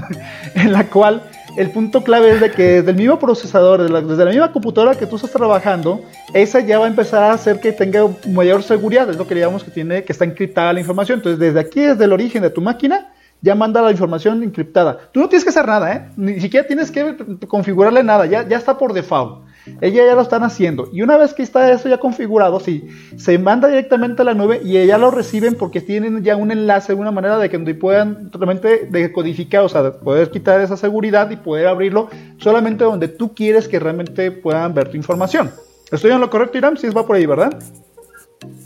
[0.55, 1.21] en la cual
[1.57, 5.05] el punto clave es de que desde el mismo procesador, desde la, misma computadora que
[5.05, 6.01] tú estás trabajando,
[6.33, 9.63] esa ya va a empezar a hacer que tenga mayor seguridad, es lo que digamos
[9.63, 11.19] que tiene, que está encriptada la información.
[11.19, 14.97] Entonces, desde aquí, desde el origen de tu máquina, ya manda la información encriptada.
[15.11, 16.09] Tú no tienes que hacer nada, ¿eh?
[16.15, 19.43] Ni siquiera tienes que configurarle nada, ya, ya está por default.
[19.81, 20.89] Ella ya lo están haciendo.
[20.91, 24.61] Y una vez que está eso ya configurado, sí, se manda directamente a la nube
[24.63, 28.87] y ella lo reciben porque tienen ya un enlace, una manera de que puedan realmente
[28.89, 33.79] decodificar, o sea, poder quitar esa seguridad y poder abrirlo solamente donde tú quieres que
[33.79, 35.51] realmente puedan ver tu información.
[35.91, 36.75] ¿Estoy en lo correcto, Iram?
[36.75, 37.57] Sí, va por ahí, ¿verdad?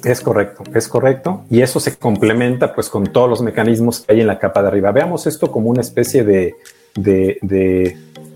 [0.04, 1.44] Es correcto, es correcto.
[1.50, 4.70] Y eso se complementa pues con todos los mecanismos que hay en la capa de
[4.70, 4.92] arriba.
[4.92, 6.56] Veamos esto como una especie de,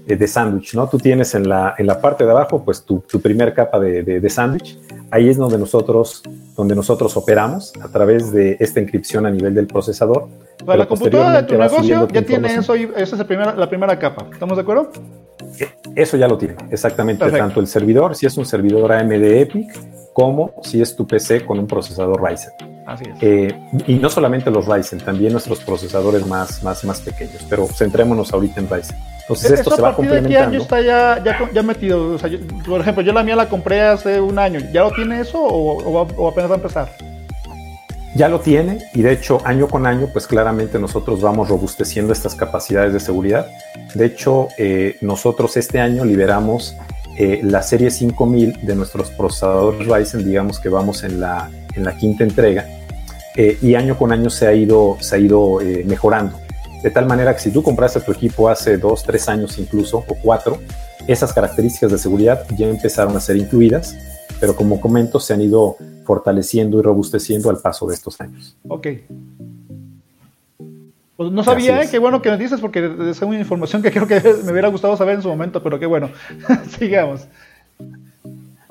[0.07, 0.87] eh, de sándwich, ¿no?
[0.89, 4.03] Tú tienes en la, en la parte de abajo, pues tu, tu primer capa de,
[4.03, 4.77] de, sándwich.
[5.11, 6.23] Ahí es donde nosotros,
[6.55, 10.27] donde nosotros operamos a través de esta inscripción a nivel del procesador.
[10.65, 14.27] la computadora de tu negocio ya tiene eso y esa es primera, la primera capa.
[14.31, 14.91] ¿Estamos de acuerdo?
[15.59, 17.29] E, eso ya lo tiene, exactamente.
[17.31, 21.59] Tanto el servidor, si es un servidor AMD EPIC, como si es tu PC con
[21.59, 22.51] un procesador Ryzen.
[22.85, 23.17] Así es.
[23.21, 28.33] Eh, y no solamente los Ryzen, también nuestros procesadores más, más, más pequeños, pero centrémonos
[28.33, 28.97] ahorita en Ryzen.
[29.21, 30.29] Entonces esto, se va complementando.
[30.29, 31.23] ¿De qué año está ya,
[31.53, 32.13] ya, metido?
[32.13, 32.29] O sea,
[32.65, 34.59] por ejemplo, yo la mía la compré hace un año.
[34.73, 36.91] ¿Ya lo tiene eso o, o apenas va a empezar?
[38.13, 42.35] Ya lo tiene y de hecho año con año pues claramente nosotros vamos robusteciendo estas
[42.35, 43.47] capacidades de seguridad.
[43.95, 46.75] De hecho eh, nosotros este año liberamos
[47.17, 51.95] eh, la serie 5000 de nuestros procesadores Ryzen, digamos que vamos en la, en la
[51.95, 52.65] quinta entrega
[53.37, 56.37] eh, y año con año se ha ido, se ha ido mejorando.
[56.83, 60.15] De tal manera que si tú compraste tu equipo hace dos, tres años incluso o
[60.15, 60.59] cuatro,
[61.07, 63.95] esas características de seguridad ya empezaron a ser incluidas,
[64.41, 68.57] pero como comento se han ido fortaleciendo y robusteciendo al paso de estos años.
[68.67, 68.87] Ok.
[71.15, 71.87] Pues no sabía, ¿eh?
[71.89, 74.97] qué bueno que me dices porque es una información que creo que me hubiera gustado
[74.97, 76.09] saber en su momento, pero qué bueno.
[76.79, 77.27] Sigamos.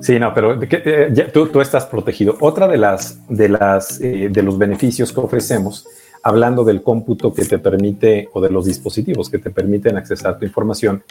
[0.01, 2.35] Sí, no, pero eh, tú, tú, estás protegido.
[2.41, 5.87] Otra de las de las eh, de los beneficios que ofrecemos,
[6.21, 10.43] hablando del cómputo que te permite o de los dispositivos que te permiten accesar tu
[10.43, 11.01] información,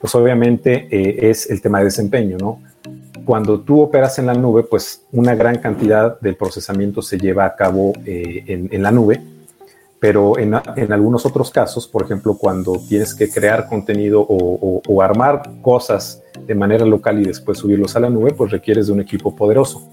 [0.00, 2.60] pues obviamente es el tema de desempeño, ¿no?
[3.26, 7.56] Cuando tú operas en la nube, pues una gran cantidad del procesamiento se lleva a
[7.56, 9.20] cabo eh, en, la nube,
[9.98, 10.54] pero en,
[10.92, 16.86] algunos otros casos, por ejemplo, cuando tienes que crear contenido o, armar cosas de manera
[16.86, 19.88] local y después subirlos a la nube, pues requieres de un equipo poderoso.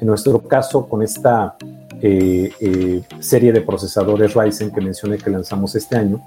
[0.00, 1.56] En nuestro caso, con esta
[2.04, 6.20] eh, eh, serie de procesadores Ryzen que mencioné que lanzamos este año,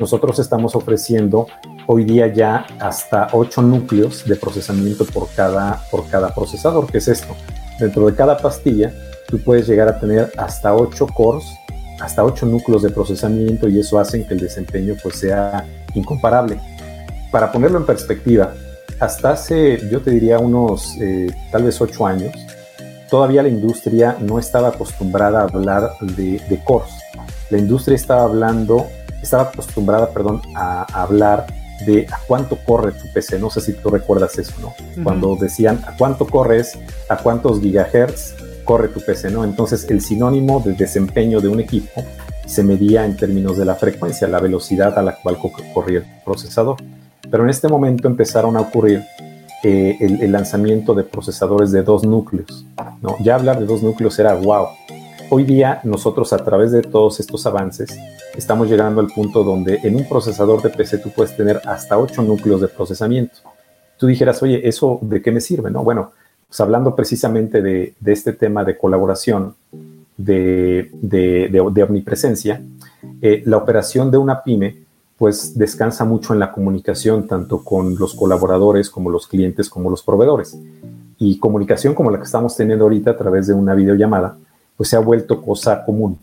[0.00, 1.46] nosotros estamos ofreciendo
[1.86, 6.90] hoy día ya hasta 8 núcleos de procesamiento por cada, por cada procesador.
[6.90, 7.36] ¿Qué es esto?
[7.78, 8.92] Dentro de cada pastilla,
[9.28, 11.44] tú puedes llegar a tener hasta 8 cores,
[12.00, 15.64] hasta 8 núcleos de procesamiento y eso hace que el desempeño pues, sea
[15.94, 16.58] incomparable.
[17.30, 18.52] Para ponerlo en perspectiva,
[18.98, 22.32] hasta hace, yo te diría, unos eh, tal vez 8 años,
[23.10, 26.92] todavía la industria no estaba acostumbrada a hablar de, de cores.
[27.50, 28.86] La industria estaba hablando
[29.22, 31.46] estaba acostumbrada, perdón, a, hablar
[31.86, 33.38] de a cuánto corre tu PC.
[33.38, 34.74] No sé si tú recuerdas eso, ¿no?
[35.02, 39.44] Cuando decían a cuánto corres, a cuántos gigahertz corre tu PC, ¿no?
[39.44, 42.04] Entonces el sinónimo de desempeño de un equipo
[42.46, 45.38] se medía en términos de la frecuencia, la velocidad a la cual
[45.72, 46.76] corría el procesador.
[47.30, 49.02] Pero en este momento empezaron a ocurrir
[49.62, 52.64] eh, el, lanzamiento de procesadores de dos núcleos.
[53.02, 53.16] ¿no?
[53.20, 54.68] Ya hablar de dos núcleos era wow.
[55.30, 57.96] Hoy día nosotros a través de todos estos avances
[58.36, 62.22] estamos llegando al punto donde en un procesador de PC tú puedes tener hasta 8
[62.22, 63.38] núcleos de procesamiento.
[63.96, 65.70] Tú dijeras, oye, ¿eso de qué me sirve?
[65.70, 66.12] No, bueno,
[66.48, 69.54] pues hablando precisamente de, este tema de colaboración,
[70.16, 70.90] de,
[71.86, 72.62] omnipresencia,
[73.22, 74.78] eh, la operación de una pyme
[75.20, 80.02] pues descansa mucho en la comunicación tanto con los colaboradores como los clientes como los
[80.02, 80.58] proveedores.
[81.18, 84.38] Y comunicación como la que estamos teniendo ahorita a través de una videollamada,
[84.78, 86.18] pues se ha vuelto cosa común.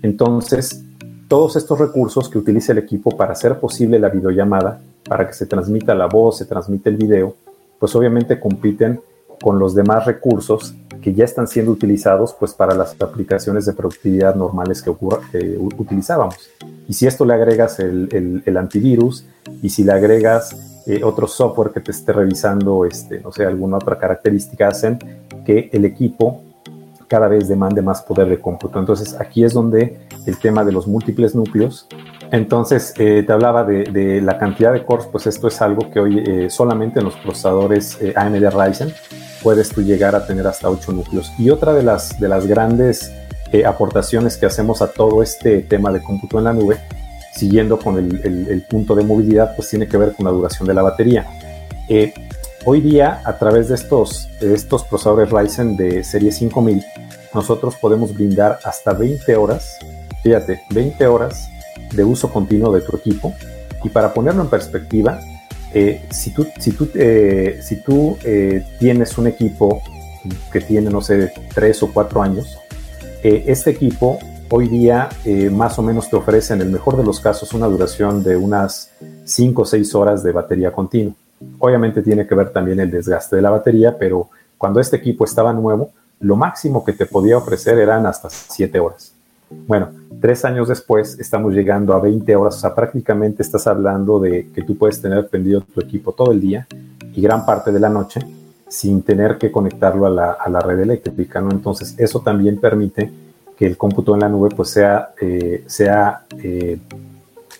[0.00, 0.82] Entonces,
[1.28, 5.44] todos estos recursos que utiliza el equipo para hacer posible la videollamada, para que se
[5.44, 7.36] transmita la voz, se transmite el video,
[7.78, 8.98] pues obviamente compiten
[9.42, 14.34] con los demás recursos que ya están siendo utilizados pues para las aplicaciones de productividad
[14.34, 16.50] normales que, utilizábamos.
[16.88, 19.24] Y si esto le agregas el, antivirus
[19.62, 23.76] y si le agregas eh, otro software que te esté revisando, este, no sé, alguna
[23.76, 24.98] otra característica, hacen
[25.44, 26.42] que el equipo
[27.08, 28.78] cada vez demande más poder de cómputo.
[28.78, 31.86] Entonces aquí es donde el tema de los múltiples núcleos.
[32.30, 36.22] Entonces eh, te hablaba de, la cantidad de cores, pues esto es algo que hoy
[36.26, 38.92] eh, solamente en los procesadores AMD Ryzen
[39.42, 41.32] puedes tú llegar a tener hasta 8 núcleos.
[41.38, 43.12] Y otra de las, de las grandes
[43.66, 46.78] aportaciones que hacemos a todo este tema de cómputo en la nube,
[47.34, 50.82] siguiendo con el, punto de movilidad, pues tiene que ver con la duración de la
[50.82, 51.26] batería.
[52.64, 56.84] Hoy día, a través de estos, estos procesadores Ryzen de serie 5000,
[57.32, 59.78] nosotros podemos brindar hasta 20 horas,
[60.22, 61.48] fíjate, 20 horas
[61.94, 63.32] de uso continuo de tu equipo.
[63.84, 65.20] Y para ponerlo en perspectiva,
[65.74, 69.82] eh, si tú, si tú, eh, si tú eh, tienes un equipo
[70.52, 72.58] que tiene, no sé, 3 o 4 años,
[73.22, 74.18] este equipo
[74.50, 75.08] hoy día
[75.50, 78.92] más o menos te ofrece en el mejor de los casos una duración de unas
[79.24, 81.14] 5 o 6 horas de batería continua.
[81.58, 85.52] Obviamente tiene que ver también el desgaste de la batería, pero cuando este equipo estaba
[85.52, 85.90] nuevo,
[86.20, 89.17] lo máximo que te podía ofrecer eran hasta 7 horas.
[89.50, 89.90] Bueno,
[90.20, 94.62] tres años después estamos llegando a 20 horas, o sea, prácticamente estás hablando de que
[94.62, 96.66] tú puedes tener prendido tu equipo todo el día
[97.14, 98.20] y gran parte de la noche
[98.68, 100.10] sin tener que conectarlo a
[100.48, 101.50] la, red eléctrica, ¿no?
[101.50, 103.10] Entonces, eso también permite
[103.56, 106.78] que el cómputo en la nube pues sea, eh, sea eh,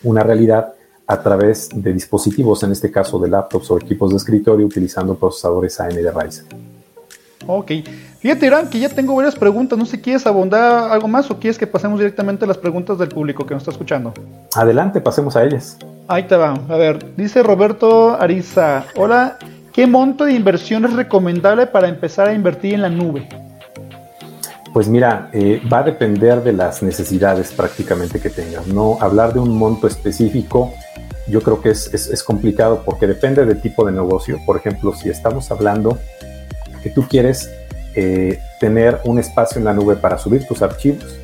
[0.05, 0.75] una realidad
[1.07, 5.81] a través de dispositivos, en este caso de laptops o equipos de escritorio, utilizando procesadores
[5.81, 6.47] AMD Ryzen.
[7.47, 7.71] Ok.
[8.29, 9.79] Fíjate, Irán, que ya tengo varias preguntas.
[9.79, 13.09] No sé, ¿quieres abondar algo más o quieres que pasemos directamente a las preguntas del
[13.09, 14.13] público que nos está escuchando?
[14.55, 15.79] Adelante, pasemos a ellas.
[16.09, 16.53] Ahí te va.
[16.69, 18.85] A ver, dice Roberto Ariza.
[18.97, 19.39] Hola,
[19.73, 23.27] ¿qué monto de inversión es recomendable para empezar a invertir en la nube?
[24.75, 28.67] Pues mira, eh, va a depender de las necesidades prácticamente que tengas.
[28.67, 30.75] No hablar de un monto específico,
[31.29, 34.39] yo creo que es, es, es complicado porque depende del tipo de negocio.
[34.45, 35.97] Por ejemplo, si estamos hablando
[36.83, 37.51] que tú quieres
[37.95, 41.19] eh, tener un espacio en la nube para subir tus archivos,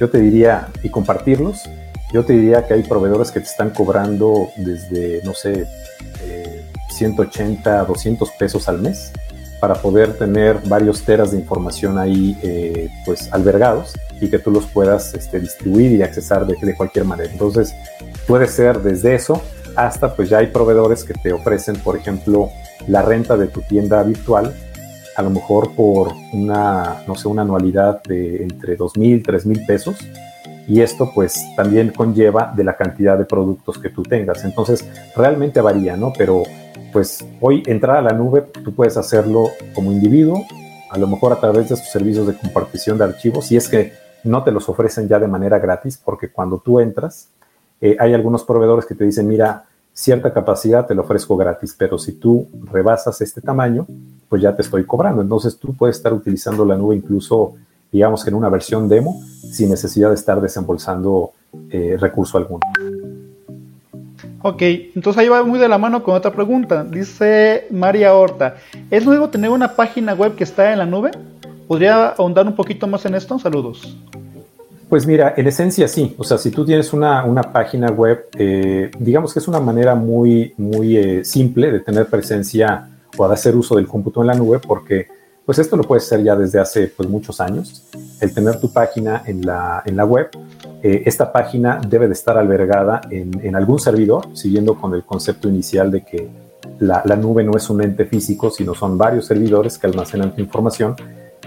[0.00, 1.62] yo te diría, y compartirlos,
[2.12, 5.66] yo te diría que hay proveedores que te están cobrando desde, no sé,
[6.90, 9.12] 180, eh, 200 pesos al mes
[9.60, 14.66] para poder tener varios teras de información ahí eh, pues albergados y que tú los
[14.66, 17.30] puedas este, distribuir y accesar de, de, cualquier manera.
[17.30, 17.72] Entonces
[18.26, 19.40] puede ser desde eso
[19.76, 22.50] hasta pues ya hay proveedores que te ofrecen por ejemplo
[22.88, 24.52] la renta de tu tienda virtual
[25.16, 29.64] a lo mejor por una, no sé, una anualidad de entre dos mil, tres mil
[29.66, 29.96] pesos.
[30.68, 34.44] Y esto pues también conlleva de la cantidad de productos que tú tengas.
[34.44, 36.12] Entonces realmente varía, ¿no?
[36.16, 36.44] Pero
[36.92, 40.44] pues hoy entrar a la nube, tú puedes hacerlo como individuo,
[40.90, 43.92] a lo mejor a través de sus servicios de compartición de archivos, si es que
[44.24, 47.30] no te los ofrecen ya de manera gratis, porque cuando tú entras,
[47.80, 51.98] eh, hay algunos proveedores que te dicen, mira, cierta capacidad te lo ofrezco gratis, pero
[51.98, 53.86] si tú rebasas este tamaño,
[54.28, 55.22] pues ya te estoy cobrando.
[55.22, 57.54] Entonces tú puedes estar utilizando la nube incluso,
[57.90, 61.32] digamos que en una versión demo, sin necesidad de estar desembolsando
[61.70, 62.60] eh, recurso alguno.
[64.44, 64.62] Ok,
[64.96, 66.82] entonces ahí va muy de la mano con otra pregunta.
[66.82, 68.56] Dice María Horta,
[68.90, 71.12] ¿es nuevo tener una página web que está en la nube?
[71.68, 73.38] ¿Podría ahondar un poquito más en esto?
[73.38, 73.96] Saludos.
[74.92, 76.14] Pues mira, en esencia sí.
[76.18, 79.94] O sea, si tú tienes una, una página web, eh, digamos que es una manera
[79.94, 84.34] muy, muy eh, simple de tener presencia o de hacer uso del cómputo en la
[84.34, 85.06] nube, porque
[85.46, 87.88] pues esto lo puedes hacer ya desde hace pues muchos años.
[88.20, 90.28] El tener tu página en la, en la web,
[90.82, 95.48] eh, esta página debe de estar albergada en, en, algún servidor, siguiendo con el concepto
[95.48, 96.28] inicial de que
[96.80, 100.42] la, la nube no es un ente físico, sino son varios servidores que almacenan tu
[100.42, 100.96] información.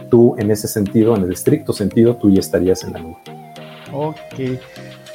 [0.09, 3.34] Tú, en ese sentido, en el estricto sentido, tú ya estarías en la nube.
[3.95, 4.59] Ok.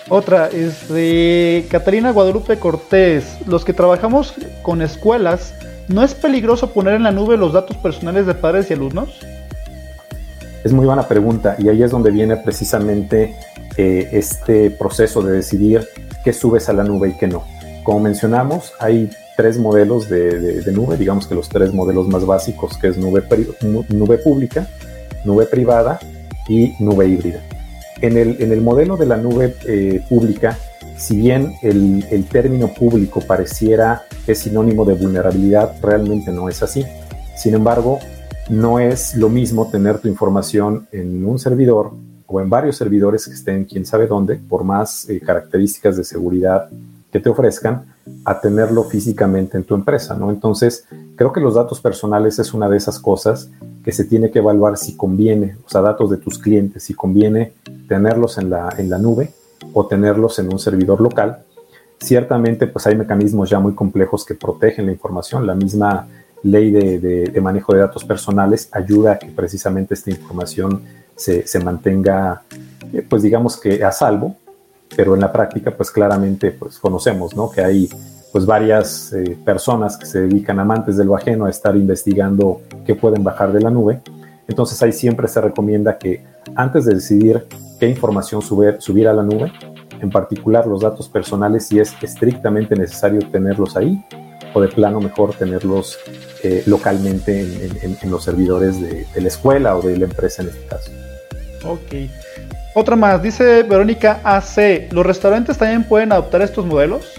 [0.08, 3.36] Otra es de Catalina Guadalupe Cortés.
[3.46, 5.54] Los que trabajamos con escuelas,
[5.88, 9.20] ¿no es peligroso poner en la nube los datos personales de padres y alumnos?
[10.64, 13.36] Es muy buena pregunta y ahí es donde viene precisamente
[13.76, 15.86] eh, este proceso de decidir
[16.24, 17.44] qué subes a la nube y qué no.
[17.84, 22.88] Como mencionamos, hay tres modelos de, nube, digamos que los tres modelos más básicos, que
[22.88, 23.22] es nube
[24.18, 24.66] pública,
[25.24, 25.98] nube privada
[26.48, 27.42] y nube híbrida.
[28.00, 30.58] En el, en el modelo de la nube eh, pública,
[30.96, 36.84] si bien el, el, término público pareciera es sinónimo de vulnerabilidad, realmente no es así.
[37.36, 37.98] Sin embargo,
[38.48, 41.92] no es lo mismo tener tu información en un servidor
[42.26, 46.68] o en varios servidores que estén quién sabe dónde, por más eh, características de seguridad
[47.10, 47.86] que te ofrezcan,
[48.24, 50.30] a tenerlo físicamente en tu empresa, ¿no?
[50.30, 50.86] Entonces,
[51.16, 53.50] creo que los datos personales es una de esas cosas
[53.84, 57.52] que se tiene que evaluar si conviene, o sea, datos de tus clientes, si conviene
[57.88, 59.32] tenerlos en la, en la nube
[59.72, 61.44] o tenerlos en un servidor local.
[61.98, 65.46] Ciertamente, pues hay mecanismos ya muy complejos que protegen la información.
[65.46, 66.06] La misma
[66.42, 70.82] ley de, de, manejo de datos personales ayuda a que precisamente esta información
[71.14, 72.42] se, se mantenga,
[72.92, 74.36] eh, pues digamos que a salvo,
[74.96, 77.50] pero en la práctica, pues claramente, pues conocemos, ¿no?
[77.50, 77.88] Que hay
[78.32, 82.94] pues varias eh, personas que se dedican amantes de lo ajeno a estar investigando qué
[82.94, 84.00] pueden bajar de la nube.
[84.46, 86.24] Entonces ahí siempre se recomienda que
[86.54, 87.46] antes de decidir
[87.78, 89.52] qué información subir, subir a la nube,
[90.00, 94.04] en particular los datos personales, si es estrictamente necesario tenerlos ahí
[94.54, 95.98] o de plano mejor tenerlos
[96.42, 100.42] eh, localmente en, en, en, los servidores de, de, la escuela o de la empresa
[100.42, 100.90] en este caso.
[101.64, 102.10] Ok.
[102.74, 107.14] Otra más, dice Verónica AC, ¿los restaurantes también pueden adoptar estos modelos?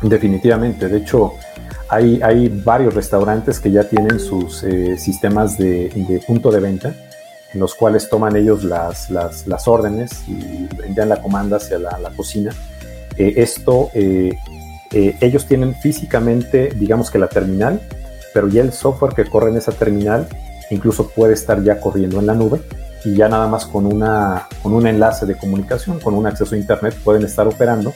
[0.00, 1.34] Definitivamente, de hecho
[1.88, 6.94] hay, hay varios restaurantes que ya tienen sus eh, sistemas de, de, punto de venta
[7.52, 12.10] en los cuales toman ellos las, las, órdenes y envían la comanda hacia la, la
[12.10, 12.52] cocina.
[13.16, 14.36] Eh, esto, eh,
[14.92, 17.80] eh, ellos tienen físicamente, digamos que la terminal,
[18.32, 20.28] pero ya el software que corre en esa terminal
[20.70, 22.60] incluso puede estar ya corriendo en la nube
[23.04, 26.58] y ya nada más con, una, con un enlace de comunicación, con un acceso a
[26.58, 27.92] Internet pueden estar operando,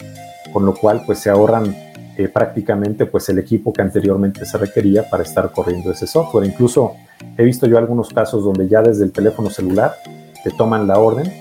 [0.52, 1.74] con lo cual pues se ahorran
[2.16, 6.46] eh, prácticamente pues el equipo que anteriormente se requería para estar corriendo ese software.
[6.46, 6.94] Incluso
[7.36, 9.96] he visto yo algunos casos donde ya desde el teléfono celular
[10.42, 11.32] te toman la orden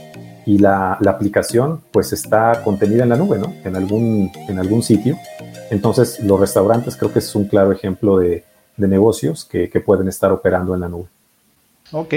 [0.45, 3.53] y la, la, aplicación pues está contenida en la nube, ¿no?
[3.63, 5.17] En algún, en algún sitio.
[5.69, 8.43] Entonces los restaurantes creo que es un claro ejemplo de,
[8.75, 11.07] de negocios que, que, pueden estar operando en la nube.
[11.91, 12.13] Ok.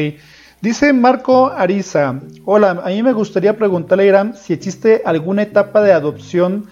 [0.60, 5.82] Dice Marco Ariza, hola, a mí me gustaría preguntarle a Irán si existe alguna etapa
[5.82, 6.66] de adopción,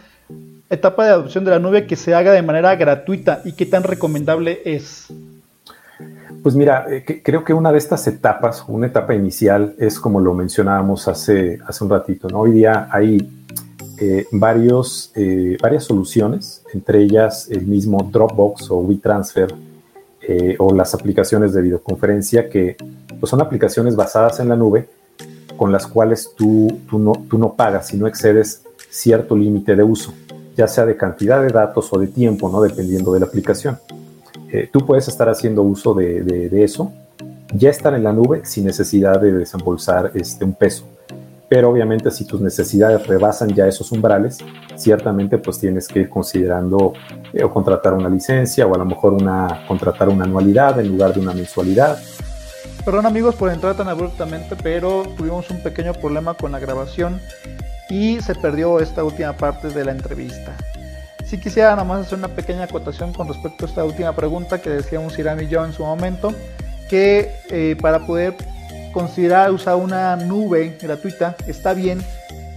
[0.71, 3.83] etapa de adopción de la nube que se haga de manera gratuita y qué tan
[3.83, 5.09] recomendable es.
[6.43, 10.33] Pues mira, eh, creo que una de estas etapas, una etapa inicial, es como lo
[10.33, 12.41] mencionábamos hace, hace un ratito, ¿no?
[12.41, 13.19] Hoy día hay
[14.01, 19.55] eh, varios, eh, varias soluciones, entre ellas el mismo Dropbox o WeTransfer
[20.59, 22.77] o las aplicaciones de videoconferencia que
[23.21, 24.89] pues son aplicaciones basadas en la nube
[25.57, 29.83] con las cuales tú, tú, no, tú no pagas si no excedes cierto límite de
[29.83, 30.13] uso,
[30.57, 32.61] ya sea de cantidad de datos o de tiempo, ¿no?
[32.61, 33.79] dependiendo de la aplicación.
[34.51, 36.93] Eh, tú puedes estar haciendo uso de, eso,
[37.53, 40.85] ya estar en la nube sin necesidad de desembolsar este, un peso.
[41.55, 44.39] Pero obviamente si tus necesidades rebasan ya esos umbrales,
[44.75, 46.95] ciertamente pues tienes que ir considerando
[47.33, 51.15] eh, o contratar una licencia o a lo mejor una, contratar una anualidad en lugar
[51.15, 51.97] de una mensualidad.
[52.85, 57.21] Perdón amigos por entrar tan abruptamente, pero tuvimos un pequeño problema con la grabación
[57.89, 60.57] y se perdió esta última parte de la entrevista.
[61.25, 64.71] Si quisiera nada más hacer una pequeña acotación con respecto a esta última pregunta que
[64.71, 66.35] decíamos Irán y yo en su momento,
[66.91, 68.35] que eh, para poder
[68.95, 72.03] considerar usar una nube gratuita está bien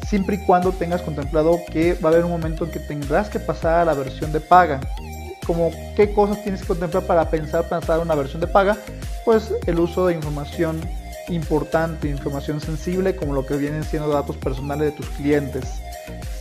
[0.07, 3.39] siempre y cuando tengas contemplado que va a haber un momento en que tendrás que
[3.39, 4.79] pasar a la versión de paga.
[5.45, 8.77] Como qué cosas tienes que contemplar para pensar pasar a una versión de paga,
[9.25, 10.79] pues el uso de información
[11.27, 15.81] importante, información sensible, como lo que vienen siendo datos personales de tus clientes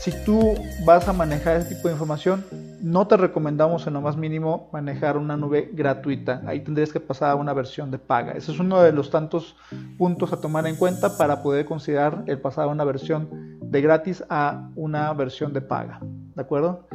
[0.07, 2.45] si tú vas a manejar ese tipo de información,
[2.87, 6.43] no te recomendamos en lo más mínimo manejar una nube gratuita.
[6.47, 8.33] Ahí tendrías que pasar a una versión de paga.
[8.33, 9.57] Ese es uno de los tantos
[9.99, 14.23] puntos a tomar en cuenta para poder considerar el pasar a una versión de gratis
[14.31, 15.99] a una versión de paga.
[16.01, 16.87] ¿De acuerdo?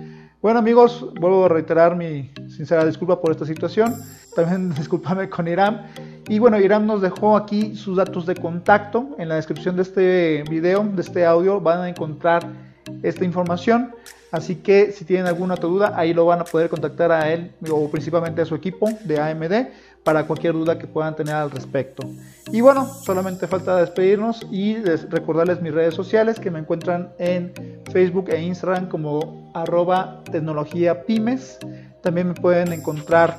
[0.42, 3.94] Bueno amigos, vuelvo a reiterar mi sincera disculpa por esta situación.
[4.34, 5.88] También discúlpame con Irán.
[6.30, 9.10] Y bueno, Irán nos dejó aquí sus datos de contacto.
[9.18, 12.71] En la descripción de este video, de este audio, van a encontrar
[13.04, 13.94] esta información.
[14.32, 17.52] Así que si tienen alguna otra duda, ahí lo van a poder contactar a él
[17.70, 19.68] o principalmente a su equipo de AMD
[20.04, 22.08] para cualquier duda que puedan tener al respecto.
[22.52, 24.78] Y bueno, solamente falta despedirnos y
[25.10, 27.54] recordarles mis redes sociales que me encuentran en
[27.92, 31.60] Facebook e Instagram como arroba tecnología pymes.
[32.02, 33.38] También me pueden encontrar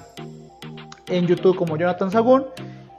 [1.08, 2.44] en YouTube como Jonathan Sagún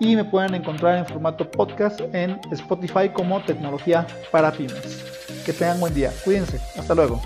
[0.04, 5.04] y me pueden encontrar en formato podcast en Spotify como tecnología para pymes.
[5.46, 6.12] Que tengan buen día.
[6.24, 6.60] Cuídense.
[6.78, 7.22] Hasta luego.